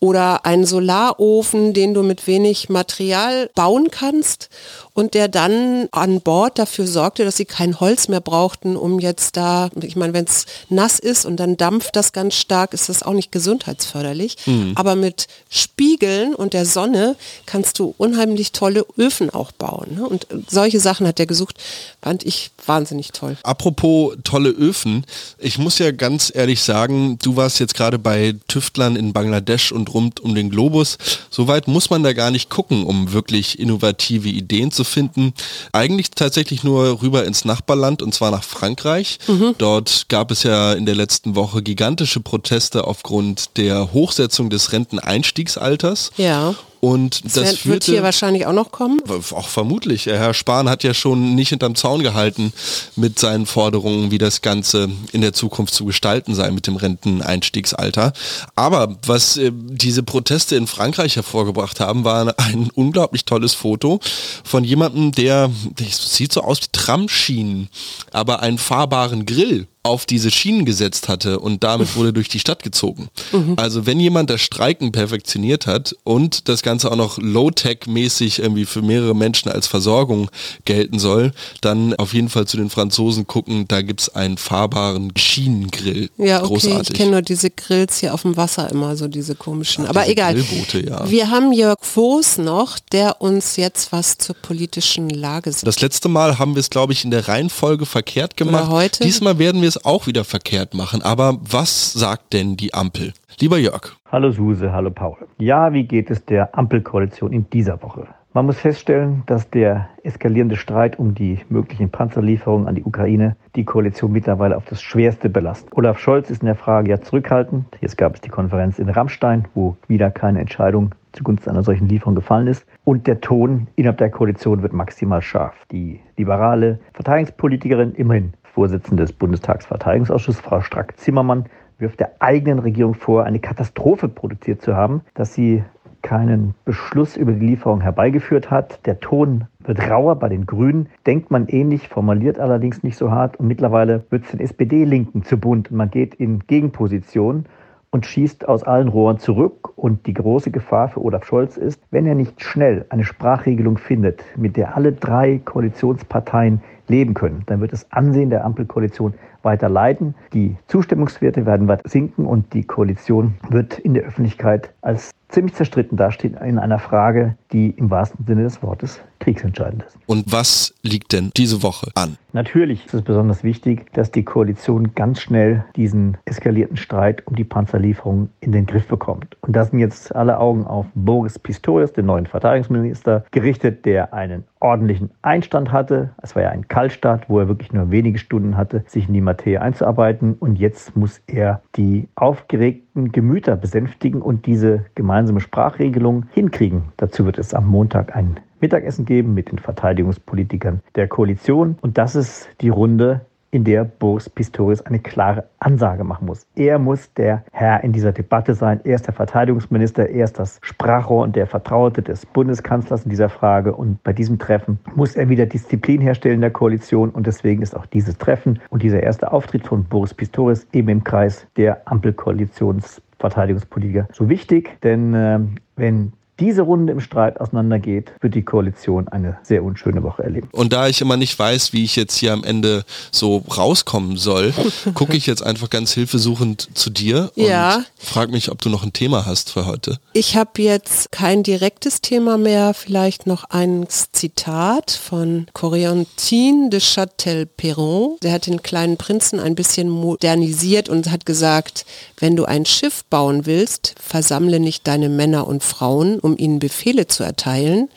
Oder 0.00 0.44
einen 0.44 0.66
Solarofen, 0.66 1.72
den 1.72 1.94
du 1.94 2.02
mit 2.02 2.26
wenig 2.26 2.68
Material 2.68 3.48
bauen 3.54 3.90
kannst 3.90 4.50
und 4.94 5.14
der 5.14 5.28
dann 5.28 5.88
an 5.90 6.20
Bord 6.20 6.58
dafür 6.58 6.86
sorgte, 6.86 7.24
dass 7.24 7.36
sie 7.36 7.44
kein 7.44 7.80
Holz 7.80 8.08
mehr 8.08 8.20
brauchten, 8.20 8.76
um 8.76 9.00
jetzt 9.00 9.36
da, 9.36 9.68
ich 9.82 9.96
meine, 9.96 10.12
wenn 10.12 10.24
es 10.24 10.46
nass 10.68 10.98
ist 11.00 11.26
und 11.26 11.36
dann 11.36 11.56
dampft 11.56 11.96
das 11.96 12.12
ganz 12.12 12.34
stark, 12.34 12.72
ist 12.72 12.88
das 12.88 13.02
auch 13.02 13.12
nicht 13.12 13.32
gesundheitsförderlich. 13.32 14.36
Mhm. 14.46 14.72
Aber 14.76 14.94
mit 14.94 15.26
Spiegeln 15.48 16.34
und 16.34 16.52
der 16.52 16.64
Sonne 16.64 17.16
kannst 17.44 17.78
du 17.78 17.94
unheimlich 17.98 18.52
tolle 18.52 18.86
Öfen 18.96 19.30
auch 19.30 19.50
bauen. 19.52 19.96
Ne? 19.96 20.08
Und 20.08 20.28
solche 20.48 20.78
Sachen 20.78 21.08
hat 21.08 21.18
er 21.18 21.26
gesucht, 21.26 21.56
fand 22.00 22.24
ich 22.24 22.52
wahnsinnig 22.64 23.12
toll. 23.12 23.36
Apropos 23.42 24.16
tolle 24.22 24.50
Öfen, 24.50 25.04
ich 25.38 25.58
muss 25.58 25.78
ja 25.78 25.90
ganz 25.90 26.30
ehrlich 26.32 26.62
sagen, 26.62 27.18
du 27.20 27.34
warst 27.34 27.58
jetzt 27.58 27.74
gerade 27.74 27.98
bei 27.98 28.36
Tüftlern 28.46 28.94
in 28.94 29.12
Bangladesch 29.12 29.72
und 29.72 29.83
rund 29.92 30.20
um 30.20 30.34
den 30.34 30.50
Globus. 30.50 30.98
Soweit 31.30 31.68
muss 31.68 31.90
man 31.90 32.02
da 32.02 32.12
gar 32.12 32.30
nicht 32.30 32.48
gucken, 32.48 32.84
um 32.84 33.12
wirklich 33.12 33.58
innovative 33.58 34.28
Ideen 34.28 34.70
zu 34.70 34.84
finden. 34.84 35.34
Eigentlich 35.72 36.10
tatsächlich 36.10 36.64
nur 36.64 37.02
rüber 37.02 37.24
ins 37.24 37.44
Nachbarland 37.44 38.02
und 38.02 38.14
zwar 38.14 38.30
nach 38.30 38.44
Frankreich. 38.44 39.18
Mhm. 39.26 39.54
Dort 39.58 40.08
gab 40.08 40.30
es 40.30 40.42
ja 40.42 40.72
in 40.72 40.86
der 40.86 40.94
letzten 40.94 41.34
Woche 41.34 41.62
gigantische 41.62 42.20
Proteste 42.20 42.86
aufgrund 42.86 43.56
der 43.56 43.92
Hochsetzung 43.92 44.50
des 44.50 44.72
Renteneinstiegsalters. 44.72 46.12
Ja. 46.16 46.54
Und 46.84 47.24
das, 47.24 47.32
das 47.32 47.44
wird, 47.44 47.58
führte, 47.60 47.92
hier 47.92 48.02
wahrscheinlich 48.02 48.44
auch 48.44 48.52
noch 48.52 48.70
kommen? 48.70 49.00
Auch 49.08 49.48
vermutlich. 49.48 50.04
Herr 50.04 50.34
Spahn 50.34 50.68
hat 50.68 50.84
ja 50.84 50.92
schon 50.92 51.34
nicht 51.34 51.48
hinterm 51.48 51.76
Zaun 51.76 52.02
gehalten 52.02 52.52
mit 52.94 53.18
seinen 53.18 53.46
Forderungen, 53.46 54.10
wie 54.10 54.18
das 54.18 54.42
Ganze 54.42 54.90
in 55.12 55.22
der 55.22 55.32
Zukunft 55.32 55.72
zu 55.72 55.86
gestalten 55.86 56.34
sei 56.34 56.50
mit 56.50 56.66
dem 56.66 56.76
Renteneinstiegsalter. 56.76 58.12
Aber 58.54 58.98
was 59.06 59.38
äh, 59.38 59.50
diese 59.54 60.02
Proteste 60.02 60.56
in 60.56 60.66
Frankreich 60.66 61.16
hervorgebracht 61.16 61.80
haben, 61.80 62.04
war 62.04 62.34
ein 62.38 62.68
unglaublich 62.74 63.24
tolles 63.24 63.54
Foto 63.54 64.00
von 64.44 64.62
jemandem, 64.62 65.12
der, 65.12 65.50
der 65.78 65.86
sieht 65.88 66.34
so 66.34 66.42
aus 66.42 66.60
wie 66.60 66.68
Tramschienen, 66.70 67.70
aber 68.12 68.40
einen 68.40 68.58
fahrbaren 68.58 69.24
Grill 69.24 69.68
auf 69.84 70.06
diese 70.06 70.30
Schienen 70.30 70.64
gesetzt 70.64 71.08
hatte 71.08 71.38
und 71.38 71.62
damit 71.62 71.94
wurde 71.94 72.14
durch 72.14 72.30
die 72.30 72.40
Stadt 72.40 72.62
gezogen. 72.62 73.10
Mhm. 73.32 73.54
Also 73.56 73.84
wenn 73.84 74.00
jemand 74.00 74.30
das 74.30 74.40
Streiken 74.40 74.92
perfektioniert 74.92 75.66
hat 75.66 75.94
und 76.04 76.48
das 76.48 76.62
Ganze 76.62 76.90
auch 76.90 76.96
noch 76.96 77.18
Low-Tech-mäßig 77.18 78.38
irgendwie 78.38 78.64
für 78.64 78.80
mehrere 78.80 79.14
Menschen 79.14 79.50
als 79.50 79.66
Versorgung 79.66 80.30
gelten 80.64 80.98
soll, 80.98 81.32
dann 81.60 81.94
auf 81.96 82.14
jeden 82.14 82.30
Fall 82.30 82.46
zu 82.46 82.56
den 82.56 82.70
Franzosen 82.70 83.26
gucken, 83.26 83.68
da 83.68 83.82
gibt 83.82 84.00
es 84.00 84.08
einen 84.08 84.38
fahrbaren 84.38 85.12
Schienengrill. 85.18 86.08
Ja, 86.16 86.38
okay, 86.38 86.48
Großartig. 86.48 86.88
ich 86.90 86.96
kenne 86.96 87.10
nur 87.10 87.22
diese 87.22 87.50
Grills 87.50 87.98
hier 87.98 88.14
auf 88.14 88.22
dem 88.22 88.38
Wasser 88.38 88.70
immer, 88.70 88.96
so 88.96 89.06
diese 89.06 89.34
komischen. 89.34 89.84
Ja, 89.84 89.90
Aber 89.90 90.08
egal. 90.08 90.32
Grillboote, 90.32 90.80
ja. 90.80 91.10
Wir 91.10 91.30
haben 91.30 91.52
Jörg 91.52 91.78
Voß 91.82 92.38
noch, 92.38 92.78
der 92.78 93.20
uns 93.20 93.56
jetzt 93.56 93.92
was 93.92 94.16
zur 94.16 94.34
politischen 94.34 95.10
Lage 95.10 95.52
sagt. 95.52 95.66
Das 95.66 95.80
letzte 95.82 96.08
Mal 96.08 96.38
haben 96.38 96.54
wir 96.54 96.60
es, 96.60 96.70
glaube 96.70 96.94
ich, 96.94 97.04
in 97.04 97.10
der 97.10 97.28
Reihenfolge 97.28 97.84
verkehrt 97.84 98.38
gemacht. 98.38 98.64
Oder 98.64 98.72
heute? 98.72 99.04
Diesmal 99.04 99.38
werden 99.38 99.60
wir 99.60 99.68
es 99.68 99.73
auch 99.84 100.06
wieder 100.06 100.24
verkehrt 100.24 100.74
machen. 100.74 101.02
Aber 101.02 101.38
was 101.40 101.92
sagt 101.92 102.32
denn 102.32 102.56
die 102.56 102.74
Ampel? 102.74 103.12
Lieber 103.40 103.58
Jörg. 103.58 103.96
Hallo 104.12 104.30
Suse, 104.30 104.72
hallo 104.72 104.90
Paul. 104.90 105.16
Ja, 105.38 105.72
wie 105.72 105.84
geht 105.84 106.10
es 106.10 106.24
der 106.24 106.56
Ampelkoalition 106.56 107.32
in 107.32 107.48
dieser 107.50 107.82
Woche? 107.82 108.06
Man 108.36 108.46
muss 108.46 108.58
feststellen, 108.58 109.22
dass 109.26 109.48
der 109.50 109.88
eskalierende 110.02 110.56
Streit 110.56 110.98
um 110.98 111.14
die 111.14 111.38
möglichen 111.50 111.88
Panzerlieferungen 111.90 112.66
an 112.66 112.74
die 112.74 112.82
Ukraine 112.82 113.36
die 113.54 113.64
Koalition 113.64 114.10
mittlerweile 114.10 114.56
auf 114.56 114.64
das 114.64 114.82
Schwerste 114.82 115.28
belastet. 115.28 115.70
Olaf 115.72 116.00
Scholz 116.00 116.30
ist 116.30 116.42
in 116.42 116.46
der 116.46 116.56
Frage 116.56 116.90
ja 116.90 117.00
zurückhaltend. 117.00 117.66
Jetzt 117.80 117.96
gab 117.96 118.16
es 118.16 118.20
die 118.20 118.30
Konferenz 118.30 118.80
in 118.80 118.88
Rammstein, 118.88 119.46
wo 119.54 119.76
wieder 119.86 120.10
keine 120.10 120.40
Entscheidung 120.40 120.96
zugunsten 121.12 121.50
einer 121.50 121.62
solchen 121.62 121.88
Lieferung 121.88 122.16
gefallen 122.16 122.48
ist. 122.48 122.66
Und 122.82 123.06
der 123.06 123.20
Ton 123.20 123.68
innerhalb 123.76 123.98
der 123.98 124.10
Koalition 124.10 124.62
wird 124.62 124.72
maximal 124.72 125.22
scharf. 125.22 125.54
Die 125.70 126.00
liberale 126.16 126.80
Verteidigungspolitikerin, 126.92 127.94
immerhin 127.94 128.32
Vorsitzende 128.54 129.02
des 129.02 129.12
Bundestagsverteidigungsausschusses, 129.12 130.40
Frau 130.40 130.60
Strack-Zimmermann, 130.60 131.46
wirft 131.78 131.98
der 131.98 132.12
eigenen 132.20 132.60
Regierung 132.60 132.94
vor, 132.94 133.24
eine 133.24 133.40
Katastrophe 133.40 134.08
produziert 134.08 134.62
zu 134.62 134.76
haben, 134.76 135.02
dass 135.14 135.34
sie 135.34 135.64
keinen 136.02 136.54
Beschluss 136.64 137.16
über 137.16 137.32
die 137.32 137.46
Lieferung 137.46 137.80
herbeigeführt 137.80 138.52
hat. 138.52 138.86
Der 138.86 139.00
Ton 139.00 139.46
wird 139.58 139.90
rauer 139.90 140.16
bei 140.16 140.28
den 140.28 140.46
Grünen, 140.46 140.88
denkt 141.04 141.32
man 141.32 141.48
ähnlich, 141.48 141.88
formuliert 141.88 142.38
allerdings 142.38 142.84
nicht 142.84 142.96
so 142.96 143.10
hart 143.10 143.40
und 143.40 143.48
mittlerweile 143.48 144.04
wird 144.10 144.24
es 144.24 144.30
den 144.30 144.40
SPD-Linken 144.40 145.24
zu 145.24 145.36
bunt 145.36 145.72
und 145.72 145.76
man 145.76 145.90
geht 145.90 146.14
in 146.14 146.40
Gegenposition 146.46 147.46
und 147.90 148.06
schießt 148.06 148.48
aus 148.48 148.64
allen 148.64 148.88
Rohren 148.88 149.18
zurück. 149.18 149.76
Und 149.76 150.06
die 150.06 150.14
große 150.14 150.50
Gefahr 150.50 150.88
für 150.88 151.02
Olaf 151.02 151.24
Scholz 151.24 151.56
ist, 151.56 151.80
wenn 151.90 152.06
er 152.06 152.14
nicht 152.14 152.42
schnell 152.42 152.86
eine 152.88 153.04
Sprachregelung 153.04 153.78
findet, 153.78 154.22
mit 154.36 154.56
der 154.56 154.76
alle 154.76 154.92
drei 154.92 155.40
Koalitionsparteien 155.44 156.60
leben 156.88 157.14
können, 157.14 157.42
dann 157.46 157.60
wird 157.60 157.72
das 157.72 157.90
Ansehen 157.92 158.30
der 158.30 158.44
Ampelkoalition 158.44 159.14
weiter 159.42 159.68
leiden. 159.68 160.14
Die 160.32 160.56
Zustimmungswerte 160.66 161.46
werden 161.46 161.68
weiter 161.68 161.88
sinken 161.88 162.26
und 162.26 162.52
die 162.54 162.64
Koalition 162.64 163.34
wird 163.50 163.78
in 163.78 163.94
der 163.94 164.04
Öffentlichkeit 164.04 164.72
als 164.80 165.10
ziemlich 165.28 165.54
zerstritten 165.54 165.96
dastehen 165.96 166.34
in 166.34 166.58
einer 166.58 166.78
Frage, 166.78 167.36
die 167.52 167.70
im 167.70 167.90
wahrsten 167.90 168.24
Sinne 168.24 168.44
des 168.44 168.62
Wortes 168.62 169.00
kriegsentscheidend 169.18 169.82
ist. 169.82 169.96
Und 170.06 170.30
was 170.30 170.74
liegt 170.82 171.12
denn 171.12 171.30
diese 171.36 171.62
Woche 171.62 171.90
an? 171.94 172.16
Natürlich 172.32 172.86
ist 172.86 172.94
es 172.94 173.02
besonders 173.02 173.42
wichtig, 173.42 173.92
dass 173.94 174.10
die 174.10 174.24
Koalition 174.24 174.94
ganz 174.94 175.20
schnell 175.20 175.64
diesen 175.76 176.18
eskalierten 176.24 176.76
Streit 176.76 177.26
um 177.26 177.34
die 177.36 177.44
Panzerlieferung 177.44 178.28
in 178.40 178.52
den 178.52 178.66
Griff 178.66 178.86
bekommt. 178.86 179.36
Und 179.40 179.56
da 179.56 179.64
sind 179.64 179.78
jetzt 179.78 180.14
alle 180.14 180.38
Augen 180.38 180.66
auf 180.66 180.86
Boris 180.94 181.38
Pistorius, 181.38 181.92
den 181.92 182.06
neuen 182.06 182.26
Verteidigungsminister, 182.26 183.24
gerichtet, 183.30 183.84
der 183.86 184.12
einen 184.12 184.44
ordentlichen 184.60 185.10
Einstand 185.22 185.72
hatte. 185.72 186.10
Es 186.22 186.34
war 186.36 186.42
ja 186.42 186.50
ein 186.50 186.68
Kaltstart, 186.74 187.28
wo 187.28 187.38
er 187.38 187.46
wirklich 187.46 187.72
nur 187.72 187.92
wenige 187.92 188.18
Stunden 188.18 188.56
hatte, 188.56 188.82
sich 188.88 189.06
in 189.06 189.14
die 189.14 189.20
Materie 189.20 189.62
einzuarbeiten. 189.62 190.34
Und 190.34 190.58
jetzt 190.58 190.96
muss 190.96 191.22
er 191.28 191.62
die 191.76 192.08
aufgeregten 192.16 193.12
Gemüter 193.12 193.54
besänftigen 193.54 194.20
und 194.20 194.46
diese 194.46 194.84
gemeinsame 194.96 195.38
Sprachregelung 195.38 196.26
hinkriegen. 196.32 196.86
Dazu 196.96 197.26
wird 197.26 197.38
es 197.38 197.54
am 197.54 197.68
Montag 197.68 198.16
ein 198.16 198.40
Mittagessen 198.60 199.04
geben 199.04 199.34
mit 199.34 199.52
den 199.52 199.60
Verteidigungspolitikern 199.60 200.80
der 200.96 201.06
Koalition. 201.06 201.76
Und 201.80 201.96
das 201.96 202.16
ist 202.16 202.48
die 202.60 202.70
Runde, 202.70 203.20
in 203.54 203.62
der 203.62 203.84
Boris 203.84 204.28
Pistorius 204.28 204.84
eine 204.84 204.98
klare 204.98 205.44
Ansage 205.60 206.02
machen 206.02 206.26
muss. 206.26 206.44
Er 206.56 206.80
muss 206.80 207.14
der 207.14 207.44
Herr 207.52 207.84
in 207.84 207.92
dieser 207.92 208.10
Debatte 208.10 208.54
sein. 208.54 208.80
Er 208.82 208.96
ist 208.96 209.06
der 209.06 209.14
Verteidigungsminister, 209.14 210.08
er 210.08 210.24
ist 210.24 210.40
das 210.40 210.58
Sprachrohr 210.60 211.22
und 211.22 211.36
der 211.36 211.46
Vertraute 211.46 212.02
des 212.02 212.26
Bundeskanzlers 212.26 213.04
in 213.04 213.10
dieser 213.10 213.28
Frage. 213.28 213.72
Und 213.72 214.02
bei 214.02 214.12
diesem 214.12 214.40
Treffen 214.40 214.80
muss 214.96 215.14
er 215.14 215.28
wieder 215.28 215.46
Disziplin 215.46 216.00
herstellen 216.00 216.34
in 216.34 216.40
der 216.40 216.50
Koalition. 216.50 217.10
Und 217.10 217.28
deswegen 217.28 217.62
ist 217.62 217.76
auch 217.76 217.86
dieses 217.86 218.18
Treffen 218.18 218.58
und 218.70 218.82
dieser 218.82 219.04
erste 219.04 219.32
Auftritt 219.32 219.68
von 219.68 219.84
Boris 219.84 220.14
Pistorius 220.14 220.66
eben 220.72 220.88
im 220.88 221.04
Kreis 221.04 221.46
der 221.56 221.86
Ampelkoalitionsverteidigungspolitiker 221.86 224.08
so 224.10 224.28
wichtig. 224.28 224.80
Denn 224.82 225.14
äh, 225.14 225.38
wenn 225.76 226.12
diese 226.40 226.62
Runde 226.62 226.92
im 226.92 227.00
Streit 227.00 227.40
auseinandergeht, 227.40 228.12
wird 228.20 228.34
die 228.34 228.42
Koalition 228.42 229.08
eine 229.08 229.38
sehr 229.42 229.62
unschöne 229.62 230.02
Woche 230.02 230.24
erleben. 230.24 230.48
Und 230.52 230.72
da 230.72 230.88
ich 230.88 231.00
immer 231.00 231.16
nicht 231.16 231.38
weiß, 231.38 231.72
wie 231.72 231.84
ich 231.84 231.94
jetzt 231.96 232.16
hier 232.16 232.32
am 232.32 232.42
Ende 232.42 232.84
so 233.12 233.44
rauskommen 233.56 234.16
soll, 234.16 234.52
gucke 234.94 235.16
ich 235.16 235.26
jetzt 235.26 235.42
einfach 235.42 235.70
ganz 235.70 235.92
hilfesuchend 235.92 236.76
zu 236.76 236.90
dir 236.90 237.30
und 237.36 237.44
ja. 237.44 237.84
frage 237.96 238.32
mich, 238.32 238.50
ob 238.50 238.60
du 238.60 238.68
noch 238.68 238.82
ein 238.82 238.92
Thema 238.92 239.26
hast 239.26 239.50
für 239.50 239.66
heute. 239.66 239.98
Ich 240.12 240.36
habe 240.36 240.62
jetzt 240.62 241.12
kein 241.12 241.42
direktes 241.42 242.00
Thema 242.00 242.36
mehr, 242.36 242.74
vielleicht 242.74 243.26
noch 243.26 243.44
ein 243.50 243.86
Zitat 243.88 244.90
von 244.90 245.46
Corentin 245.52 246.70
de 246.70 246.80
Châtel-Perron. 246.80 248.16
Der 248.22 248.32
hat 248.32 248.46
den 248.46 248.62
kleinen 248.62 248.96
Prinzen 248.96 249.38
ein 249.38 249.54
bisschen 249.54 249.88
modernisiert 249.88 250.88
und 250.88 251.10
hat 251.10 251.26
gesagt, 251.26 251.86
wenn 252.18 252.34
du 252.34 252.44
ein 252.44 252.66
Schiff 252.66 253.04
bauen 253.04 253.46
willst, 253.46 253.94
versammle 254.00 254.58
nicht 254.58 254.86
deine 254.86 255.08
Männer 255.08 255.46
und 255.46 255.62
Frauen, 255.62 256.18
um 256.24 256.38
ihnen 256.38 256.58
Befehle 256.58 257.06
zu 257.06 257.22
erteilen, 257.22 257.90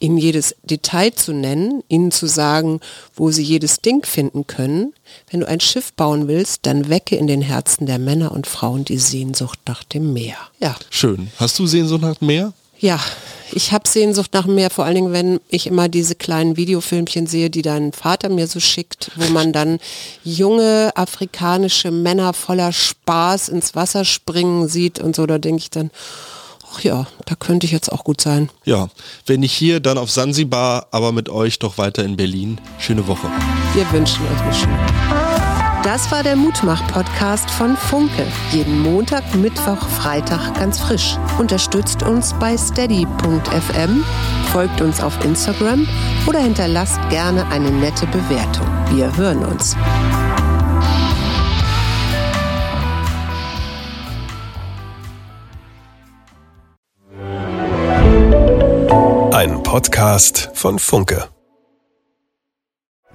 ihnen 0.00 0.18
jedes 0.18 0.56
Detail 0.64 1.12
zu 1.12 1.32
nennen, 1.32 1.84
ihnen 1.88 2.10
zu 2.10 2.26
sagen, 2.26 2.80
wo 3.14 3.30
sie 3.30 3.42
jedes 3.42 3.80
Ding 3.80 4.04
finden 4.04 4.48
können. 4.48 4.94
Wenn 5.30 5.40
du 5.40 5.48
ein 5.48 5.60
Schiff 5.60 5.92
bauen 5.92 6.26
willst, 6.26 6.66
dann 6.66 6.88
wecke 6.88 7.14
in 7.14 7.28
den 7.28 7.40
Herzen 7.40 7.86
der 7.86 8.00
Männer 8.00 8.32
und 8.32 8.48
Frauen 8.48 8.84
die 8.84 8.98
Sehnsucht 8.98 9.60
nach 9.66 9.84
dem 9.84 10.12
Meer. 10.12 10.36
Ja. 10.58 10.74
Schön. 10.90 11.30
Hast 11.36 11.56
du 11.60 11.66
Sehnsucht 11.66 12.02
nach 12.02 12.16
dem 12.16 12.26
Meer? 12.26 12.52
Ja, 12.80 13.00
ich 13.52 13.72
habe 13.72 13.88
Sehnsucht 13.88 14.32
nach 14.34 14.46
mehr, 14.46 14.70
vor 14.70 14.84
allen 14.84 14.94
Dingen, 14.94 15.12
wenn 15.12 15.40
ich 15.48 15.66
immer 15.66 15.88
diese 15.88 16.14
kleinen 16.14 16.56
Videofilmchen 16.56 17.26
sehe, 17.26 17.50
die 17.50 17.62
dein 17.62 17.92
Vater 17.92 18.28
mir 18.28 18.46
so 18.46 18.60
schickt, 18.60 19.10
wo 19.16 19.32
man 19.32 19.52
dann 19.52 19.78
junge 20.22 20.92
afrikanische 20.94 21.90
Männer 21.90 22.32
voller 22.34 22.72
Spaß 22.72 23.48
ins 23.48 23.74
Wasser 23.74 24.04
springen 24.04 24.68
sieht 24.68 25.00
und 25.00 25.16
so, 25.16 25.26
da 25.26 25.38
denke 25.38 25.58
ich 25.58 25.70
dann, 25.70 25.90
ach 26.72 26.80
ja, 26.80 27.06
da 27.26 27.34
könnte 27.34 27.66
ich 27.66 27.72
jetzt 27.72 27.90
auch 27.90 28.04
gut 28.04 28.20
sein. 28.20 28.50
Ja, 28.64 28.88
wenn 29.26 29.40
nicht 29.40 29.52
hier, 29.52 29.80
dann 29.80 29.98
auf 29.98 30.10
Sansibar, 30.10 30.86
aber 30.90 31.12
mit 31.12 31.28
euch 31.28 31.58
doch 31.58 31.78
weiter 31.78 32.04
in 32.04 32.16
Berlin. 32.16 32.60
Schöne 32.78 33.06
Woche. 33.06 33.28
Wir 33.74 33.90
wünschen 33.92 34.24
euch 34.26 34.42
eine 34.42 34.54
schöne 34.54 34.78
das 35.88 36.10
war 36.12 36.22
der 36.22 36.36
Mutmach-Podcast 36.36 37.50
von 37.50 37.74
Funke. 37.74 38.26
Jeden 38.52 38.82
Montag, 38.82 39.34
Mittwoch, 39.34 39.88
Freitag 39.88 40.54
ganz 40.54 40.78
frisch. 40.78 41.16
Unterstützt 41.38 42.02
uns 42.02 42.34
bei 42.38 42.58
steady.fm, 42.58 44.04
folgt 44.52 44.82
uns 44.82 45.00
auf 45.00 45.24
Instagram 45.24 45.88
oder 46.26 46.40
hinterlasst 46.40 46.98
gerne 47.08 47.46
eine 47.46 47.70
nette 47.70 48.06
Bewertung. 48.08 48.66
Wir 48.90 49.16
hören 49.16 49.44
uns. 49.44 49.76
Podcast 59.68 60.48
von 60.54 60.78
Funke. 60.78 61.28